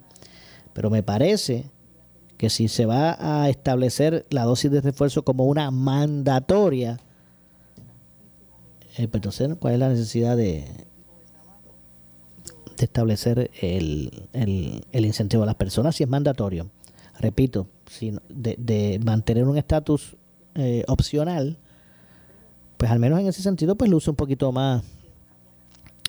[0.73, 1.65] Pero me parece
[2.41, 6.99] que si se va a establecer la dosis de refuerzo como una mandatoria,
[8.97, 10.65] eh, pues entonces, ¿cuál es la necesidad de,
[12.79, 16.71] establecer el, el, incentivo a las personas si es mandatorio?
[17.19, 20.17] Repito, si de, de mantener un estatus
[20.55, 21.59] eh, opcional,
[22.79, 24.83] pues al menos en ese sentido, pues luce un poquito más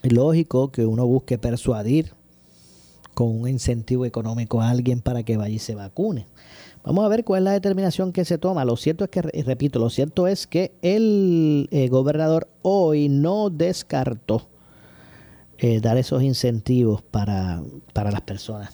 [0.03, 2.13] lógico que uno busque persuadir
[3.13, 6.27] con un incentivo económico a alguien para que vaya y se vacune.
[6.83, 8.65] Vamos a ver cuál es la determinación que se toma.
[8.65, 14.47] Lo cierto es que, repito, lo cierto es que el eh, gobernador hoy no descartó
[15.59, 17.61] eh, dar esos incentivos para,
[17.93, 18.73] las personas.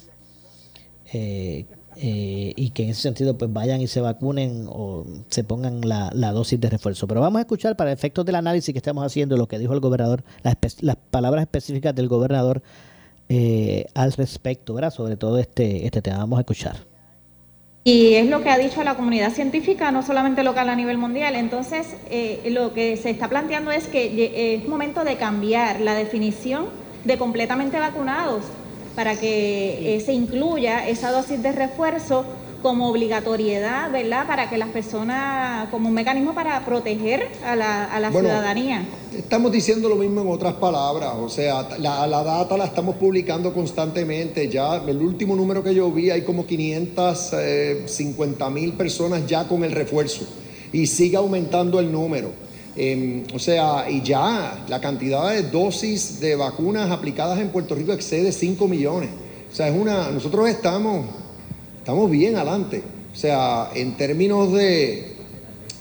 [1.14, 1.66] Eh,
[2.00, 6.60] y que en ese sentido pues vayan y se vacunen o se pongan la, dosis
[6.62, 7.08] de refuerzo.
[7.08, 9.80] Pero vamos a escuchar para efectos del análisis que estamos haciendo lo que dijo el
[9.82, 12.62] gobernador, las palabras específicas del gobernador
[13.30, 14.92] eh, al respecto, ¿verdad?
[14.92, 16.20] Sobre todo este, este tema.
[16.20, 16.76] Vamos a escuchar.
[17.84, 21.36] Y es lo que ha dicho la comunidad científica, no solamente local a nivel mundial.
[21.36, 26.66] Entonces, eh, lo que se está planteando es que es momento de cambiar la definición
[27.06, 28.44] de completamente vacunados
[28.98, 32.26] para que eh, se incluya esa dosis de refuerzo
[32.62, 34.28] como obligatoriedad, ¿verdad?
[34.28, 38.86] Para que las personas, como un mecanismo para proteger a la, a la ciudadanía.
[39.16, 43.54] Estamos diciendo lo mismo en otras palabras, o sea, la, la, data la estamos publicando
[43.54, 49.48] constantemente, ya el último número que yo vi hay como 550 eh, mil personas ya
[49.48, 50.28] con el refuerzo
[50.72, 52.48] y sigue aumentando el número.
[52.76, 57.92] Em, o sea, y ya la cantidad de dosis de vacunas aplicadas en Puerto Rico
[57.92, 59.10] excede 5 millones.
[59.52, 61.06] O sea, es una, nosotros estamos,
[61.88, 62.84] estamos bien adelante.
[63.14, 65.14] O sea, en términos de,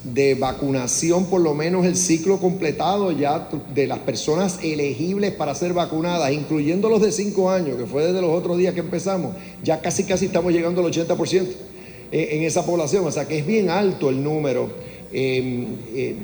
[0.04, 5.72] de vacunación, por lo menos el ciclo completado ya de las personas elegibles para ser
[5.72, 9.34] vacunadas, incluyendo los de 5 años, que fue desde los otros días que empezamos,
[9.64, 11.48] ya casi casi estamos llegando al 80%
[12.12, 14.68] en esa población, o sea que es bien alto el número.
[15.12, 16.16] Em, em,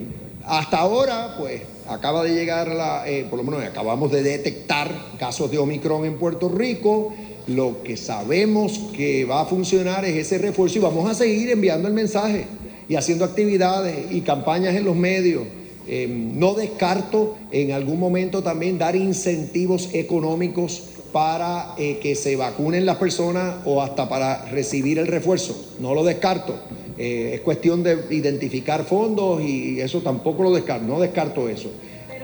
[0.44, 5.50] hasta ahora, pues acaba de llegar, la, eh, por lo menos acabamos de detectar casos
[5.50, 7.12] de Omicron en Puerto Rico.
[7.46, 11.88] Lo que sabemos que va a funcionar es ese refuerzo y vamos a seguir enviando
[11.88, 12.46] el mensaje
[12.88, 15.42] y haciendo actividades y campañas en los medios.
[15.88, 22.86] Em, no descarto en algún momento también dar incentivos económicos para eh, que se vacunen
[22.86, 25.74] las personas o hasta para recibir el refuerzo.
[25.80, 26.54] No lo descarto.
[26.96, 31.70] Eh, es cuestión de identificar fondos y eso tampoco lo descarto, no descarto eso.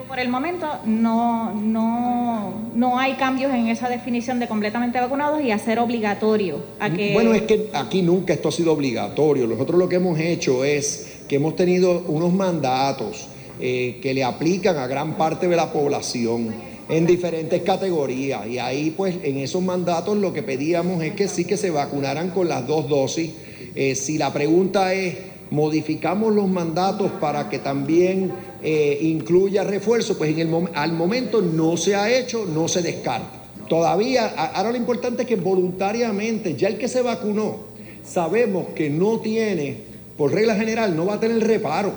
[0.09, 5.51] Por el momento no, no, no hay cambios en esa definición de completamente vacunados y
[5.51, 6.63] hacer obligatorio.
[6.81, 7.13] A que...
[7.13, 9.47] Bueno, es que aquí nunca esto ha sido obligatorio.
[9.47, 13.29] Nosotros lo que hemos hecho es que hemos tenido unos mandatos
[13.61, 16.55] eh, que le aplican a gran parte de la población
[16.89, 18.47] en diferentes categorías.
[18.47, 22.31] Y ahí, pues, en esos mandatos lo que pedíamos es que sí que se vacunaran
[22.31, 23.31] con las dos dosis
[23.75, 25.17] eh, si la pregunta es,
[25.51, 28.32] ¿modificamos los mandatos para que también
[28.62, 30.16] eh, incluya refuerzo?
[30.18, 33.32] Pues en el al momento no se ha hecho, no se descarta.
[33.68, 37.57] Todavía, ahora lo importante es que voluntariamente, ya el que se vacunó,
[38.05, 39.76] sabemos que no tiene,
[40.16, 41.92] por regla general, no va a tener reparo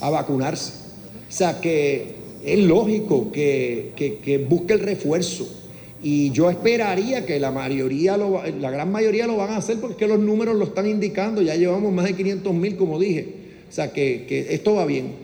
[0.00, 0.72] a vacunarse.
[1.28, 5.48] O sea que es lógico que, que busque el refuerzo.
[6.08, 9.98] Y yo esperaría que la mayoría, la gran mayoría lo van a hacer porque es
[9.98, 11.42] que los números lo están indicando.
[11.42, 13.34] Ya llevamos más de 500 mil, como dije.
[13.68, 15.16] O sea que, esto va bien.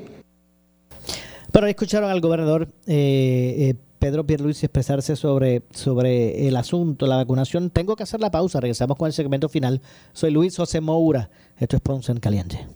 [1.53, 7.71] Pero escucharon al gobernador eh, eh, Pedro Pierluisi expresarse sobre, sobre el asunto, la vacunación.
[7.71, 8.59] Tengo que hacer la pausa.
[8.59, 9.81] Regresamos con el segmento final.
[10.13, 11.31] Soy Luis José Moura.
[11.61, 12.67] Esto es Ponce en Caliente.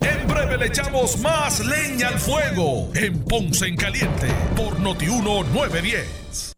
[0.00, 4.26] En breve le echamos más leña al fuego en Ponce en Caliente
[4.56, 6.57] por Notiuno 910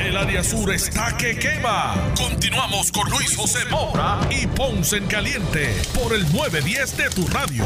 [0.00, 2.12] El área sur está que quema.
[2.16, 7.64] Continuamos con Luis José Moura y Ponce en Caliente por el 910 de tu radio.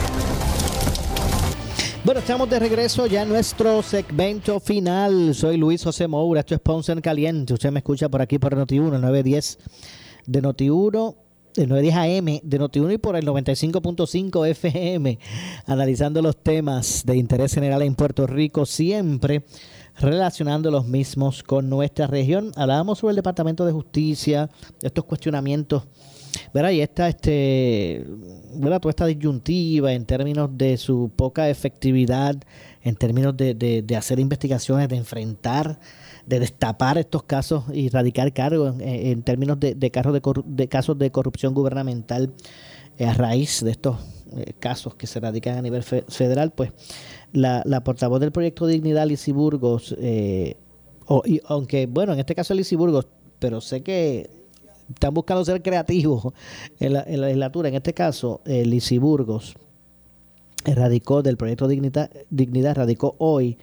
[2.05, 5.35] Bueno, estamos de regreso ya en nuestro segmento final.
[5.35, 7.55] Soy Luis José Moura, esto es Ponce en Caliente.
[7.55, 9.59] Usted me escucha por aquí por Noti1, 910
[10.27, 11.15] de Noti1
[11.57, 15.19] el 910 AM de Noti1 y por el 95.5 FM,
[15.67, 19.43] analizando los temas de interés general en Puerto Rico, siempre
[19.99, 22.53] relacionando los mismos con nuestra región.
[22.57, 24.49] Hablábamos sobre el Departamento de Justicia,
[24.83, 25.85] estos cuestionamientos,
[26.55, 26.71] ¿verdad?
[26.71, 28.05] Y esta, este,
[28.55, 28.81] ¿verdad?
[28.89, 32.37] Esta disyuntiva en términos de su poca efectividad,
[32.83, 35.81] en términos de, de, hacer investigaciones, de enfrentar,
[36.27, 40.99] de destapar estos casos y radicar cargos en, términos de, de, casos de, de casos
[40.99, 42.33] de corrupción gubernamental
[42.99, 43.97] eh, a raíz de estos
[44.37, 46.73] eh, casos que se radican a nivel federal, pues
[47.33, 50.57] la, la portavoz del proyecto Dignidad, Lizy Burgos, eh,
[51.25, 53.07] y, aunque, bueno, en este caso Lizy Burgos,
[53.39, 54.31] pero sé que
[54.89, 56.33] están buscando ser creativos
[56.81, 57.69] en la, legislatura.
[57.69, 59.57] En este caso, eh, Lizy Burgos
[60.65, 63.59] radicó del proyecto Dignidad, Dignidad, radicó hoy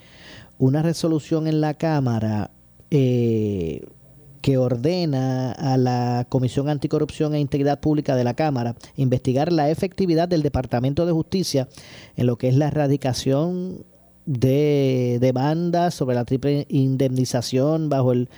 [0.57, 2.51] una resolución en la Cámara
[2.89, 3.85] eh,
[4.45, 10.27] que ordena a la Comisión Anticorrupción e Integridad Pública de la Cámara investigar la efectividad
[10.27, 11.67] del Departamento de Justicia
[12.15, 13.85] en lo que es la erradicación
[14.27, 18.29] de demandas sobre la triple indemnización bajo el,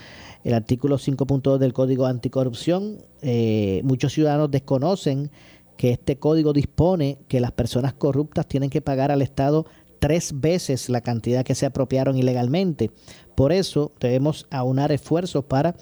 [0.45, 2.99] artículo 5.2 del Código Anticorrupción.
[3.21, 5.29] Eh, muchos ciudadanos desconocen
[5.75, 9.65] que este código dispone que las personas corruptas tienen que pagar al Estado
[9.99, 12.91] tres veces la cantidad que se apropiaron ilegalmente
[13.37, 15.75] Por eso debemos aunar esfuerzos para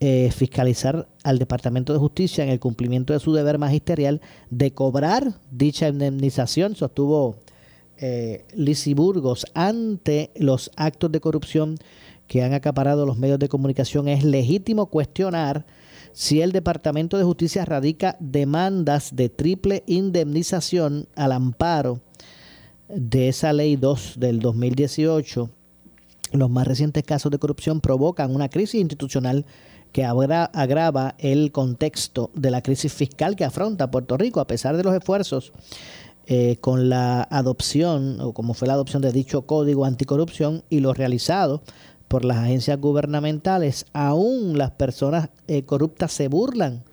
[0.00, 4.20] eh, fiscalizar al Departamento de Justicia en el cumplimiento de su deber magisterial
[4.50, 7.36] de cobrar dicha indemnización, sostuvo
[7.96, 8.44] eh,
[8.94, 11.78] Burgos, ante los actos de corrupción
[12.26, 14.06] que han acaparado los medios de comunicación.
[14.06, 15.64] Es legítimo cuestionar
[16.12, 22.00] si el Departamento de Justicia radica demandas de triple indemnización al amparo
[22.90, 25.48] de esa ley 2 del 2018.
[26.32, 29.44] Los más recientes casos de corrupción provocan una crisis institucional
[29.92, 34.84] que agrava el contexto de la crisis fiscal que afronta Puerto Rico, a pesar de
[34.84, 35.52] los esfuerzos
[36.26, 40.94] eh, con la adopción, o como fue la adopción de dicho código anticorrupción y lo
[40.94, 41.62] realizado
[42.06, 46.84] por las agencias gubernamentales, aún las personas eh, corruptas se burlan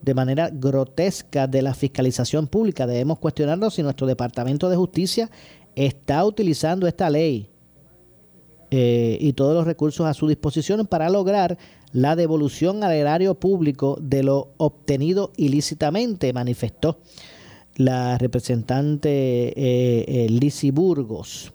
[0.00, 2.88] de manera grotesca de la fiscalización pública.
[2.88, 5.30] Debemos cuestionarnos si nuestro Departamento de Justicia
[5.76, 7.51] está utilizando esta ley
[8.74, 11.58] eh, y todos los recursos a su disposición para lograr
[11.92, 17.00] la devolución al erario público de lo obtenido ilícitamente, manifestó
[17.76, 21.52] la representante eh, eh Burgos.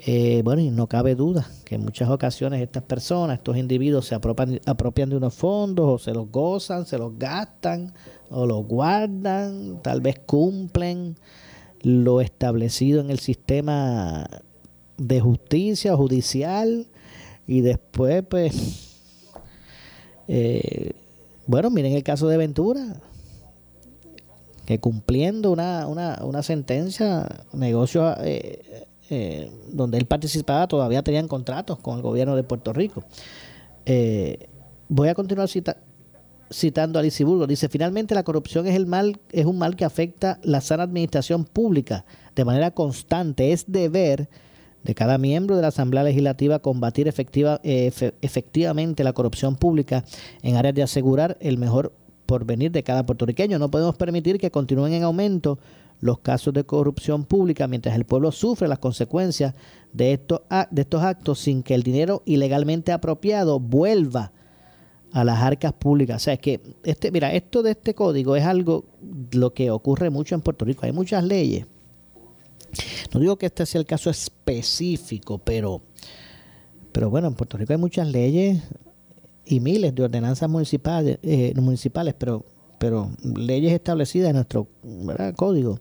[0.00, 4.16] Eh, bueno, y no cabe duda que en muchas ocasiones estas personas, estos individuos se
[4.16, 7.94] apropian, apropian de unos fondos o se los gozan, se los gastan
[8.28, 11.14] o los guardan, tal vez cumplen
[11.82, 14.26] lo establecido en el sistema
[15.00, 16.86] de justicia judicial
[17.46, 19.02] y después pues
[20.28, 20.92] eh,
[21.46, 23.00] bueno miren el caso de Ventura
[24.66, 31.80] que cumpliendo una, una, una sentencia negocio eh, eh, donde él participaba, todavía tenían contratos
[31.80, 33.02] con el gobierno de Puerto Rico.
[33.84, 34.48] Eh,
[34.88, 35.48] voy a continuar
[36.48, 37.48] citando a Lisiburgo.
[37.48, 41.44] Dice, finalmente la corrupción es, el mal, es un mal que afecta la sana administración
[41.44, 42.04] pública
[42.36, 43.50] de manera constante.
[43.50, 44.28] Es deber
[44.82, 50.04] de cada miembro de la Asamblea Legislativa combatir efectiva, eh, efectivamente la corrupción pública
[50.42, 51.92] en áreas de asegurar el mejor
[52.26, 53.58] porvenir de cada puertorriqueño.
[53.58, 55.58] No podemos permitir que continúen en aumento
[56.00, 59.54] los casos de corrupción pública mientras el pueblo sufre las consecuencias
[59.92, 64.32] de estos, de estos actos sin que el dinero ilegalmente apropiado vuelva
[65.12, 66.22] a las arcas públicas.
[66.22, 68.84] O sea, es que, este, mira, esto de este código es algo
[69.32, 70.86] lo que ocurre mucho en Puerto Rico.
[70.86, 71.66] Hay muchas leyes.
[73.12, 75.82] No digo que este sea el caso específico, pero,
[76.92, 78.62] pero bueno, en Puerto Rico hay muchas leyes
[79.44, 82.44] y miles de ordenanzas municipales, eh, municipales pero
[82.78, 84.66] pero leyes establecidas en nuestro
[85.36, 85.80] código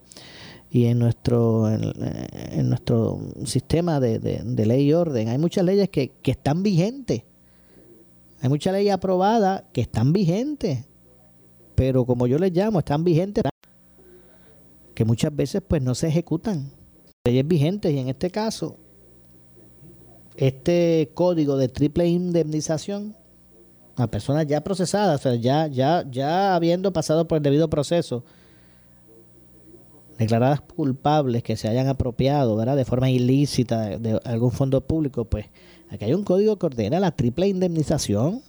[0.70, 5.30] y en nuestro en, nuestro sistema de, ley y orden.
[5.30, 7.24] Hay muchas leyes que, están vigentes.
[8.42, 10.90] Hay muchas leyes aprobadas que están vigentes
[11.80, 13.42] pero como yo les llamo están vigentes
[14.94, 16.74] que muchas veces pues no se ejecutan
[17.26, 18.78] leyes vigentes y en este caso
[20.38, 23.16] este código de triple indemnización
[23.98, 28.24] a personas ya procesadas, o sea, ya, ya, ya habiendo pasado por el debido proceso,
[30.18, 32.78] declaradas culpables que se hayan apropiado ¿verdad?
[32.78, 35.48] de forma ilícita de, algún fondo público, pues
[35.90, 38.42] aquí hay un código que ordena la triple indemnización.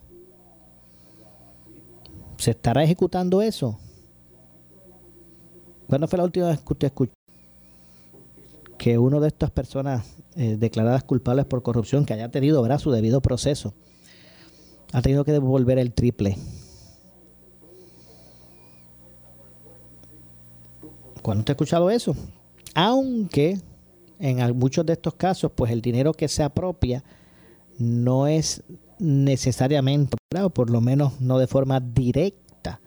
[2.37, 3.79] ¿Se estará ejecutando eso?
[5.89, 7.13] ¿Cuándo fue la última vez que usted escuchó
[8.81, 10.07] que uno de estas personas
[10.37, 12.79] eh, declaradas culpables por corrupción, que haya tenido ¿verdad?
[12.79, 13.75] su debido proceso,
[14.95, 16.39] ha tenido que devolver el triple.
[21.21, 22.17] ¿Cuándo te ha escuchado eso?
[22.75, 23.61] Aunque
[24.19, 27.05] en muchos de estos casos, pues el dinero que se apropia
[27.79, 28.63] no es
[28.99, 32.81] necesariamente, o por lo menos no de forma directa.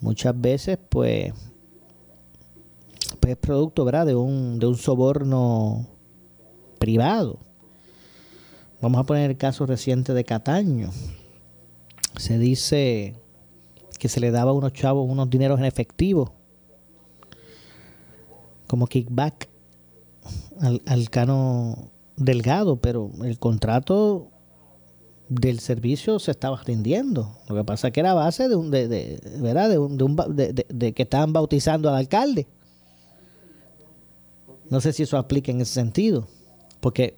[0.00, 1.34] Muchas veces, pues,
[3.20, 4.06] pues es producto ¿verdad?
[4.06, 5.86] De, un, de un soborno
[6.78, 7.38] privado
[8.82, 10.90] Vamos a poner el caso reciente de Cataño.
[12.16, 13.14] Se dice
[14.00, 16.34] que se le daba a unos chavos unos dineros en efectivo,
[18.66, 19.48] como kickback
[20.84, 24.32] al, cano delgado, pero el contrato
[25.28, 27.38] del servicio se estaba rindiendo.
[27.48, 29.70] Lo que pasa es que era base de un, de, ¿verdad?
[29.70, 32.48] De, un, de, de, que estaban bautizando al alcalde.
[34.72, 36.26] No sé si eso aplica en ese sentido,
[36.80, 37.14] porque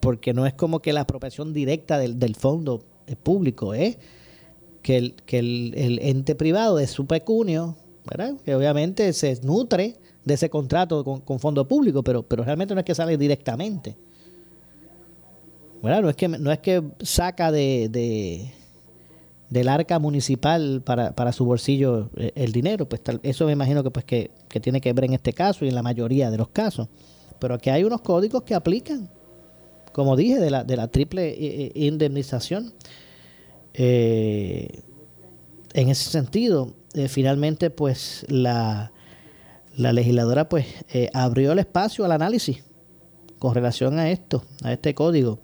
[0.00, 2.84] porque no es como que la apropiación directa del, fondo
[3.22, 3.96] público, es
[4.82, 7.74] que, el, que el, ente privado de su pecunio,
[8.04, 8.34] ¿verdad?
[8.44, 12.84] que obviamente se nutre de ese contrato con, fondo público, pero, pero realmente no es
[12.84, 13.96] que sale directamente.
[15.82, 18.52] No es que, no es que saca de,
[19.54, 23.90] del arca municipal para, para, su bolsillo eh, el dinero, pues eso me imagino que
[23.90, 26.48] pues que, que tiene que ver en este caso y en la mayoría de los
[26.48, 26.88] casos.
[27.38, 29.08] Pero aquí hay unos códigos que aplican
[29.94, 32.74] como dije, de la, de la triple eh, eh, indemnización.
[33.74, 34.82] Eh,
[35.72, 36.74] en ese sentido,
[37.08, 38.92] finalmente, pues la,
[39.76, 40.66] la legisladora pues
[41.12, 42.62] abrió el espacio al análisis
[43.38, 45.40] con relación a esto, a este código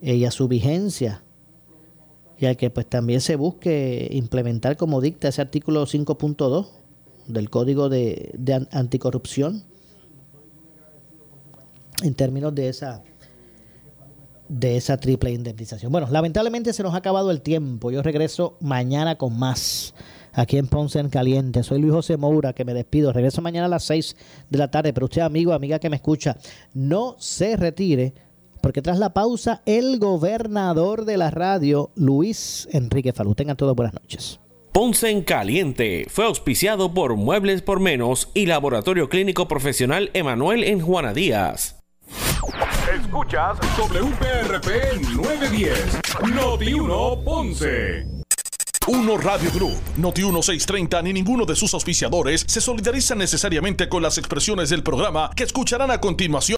[0.00, 1.22] y a su vigencia
[2.38, 6.66] y al que pues también se busque implementar como dicta ese artículo 5.2
[7.28, 9.64] del código de, de an- anticorrupción
[12.02, 13.02] en términos de esa
[14.48, 15.90] de esa triple indemnización.
[15.90, 17.90] Bueno, lamentablemente se nos ha acabado el tiempo.
[17.90, 19.92] Yo regreso mañana con más
[20.32, 21.64] aquí en Ponce en Caliente.
[21.64, 23.12] Soy Luis José Moura, que me despido.
[23.12, 24.14] Regreso mañana a las 6
[24.48, 24.92] de la tarde.
[24.92, 26.36] Pero usted, amigo, amiga que me escucha,
[26.74, 28.14] no se retire,
[28.66, 33.36] porque tras la pausa, el gobernador de la radio, Luis Enrique Falú.
[33.36, 34.40] Tengan todos buenas noches.
[34.72, 40.80] Ponce en Caliente fue auspiciado por Muebles por Menos y Laboratorio Clínico Profesional Emanuel en
[40.80, 41.76] Juana Díaz.
[42.92, 46.00] Escuchas WPRP 910,
[46.34, 48.16] Noti 1 Ponce.
[48.88, 54.16] Uno Radio Group, Noti 1630 ni ninguno de sus auspiciadores se solidarizan necesariamente con las
[54.16, 56.54] expresiones del programa que escucharán a continuación.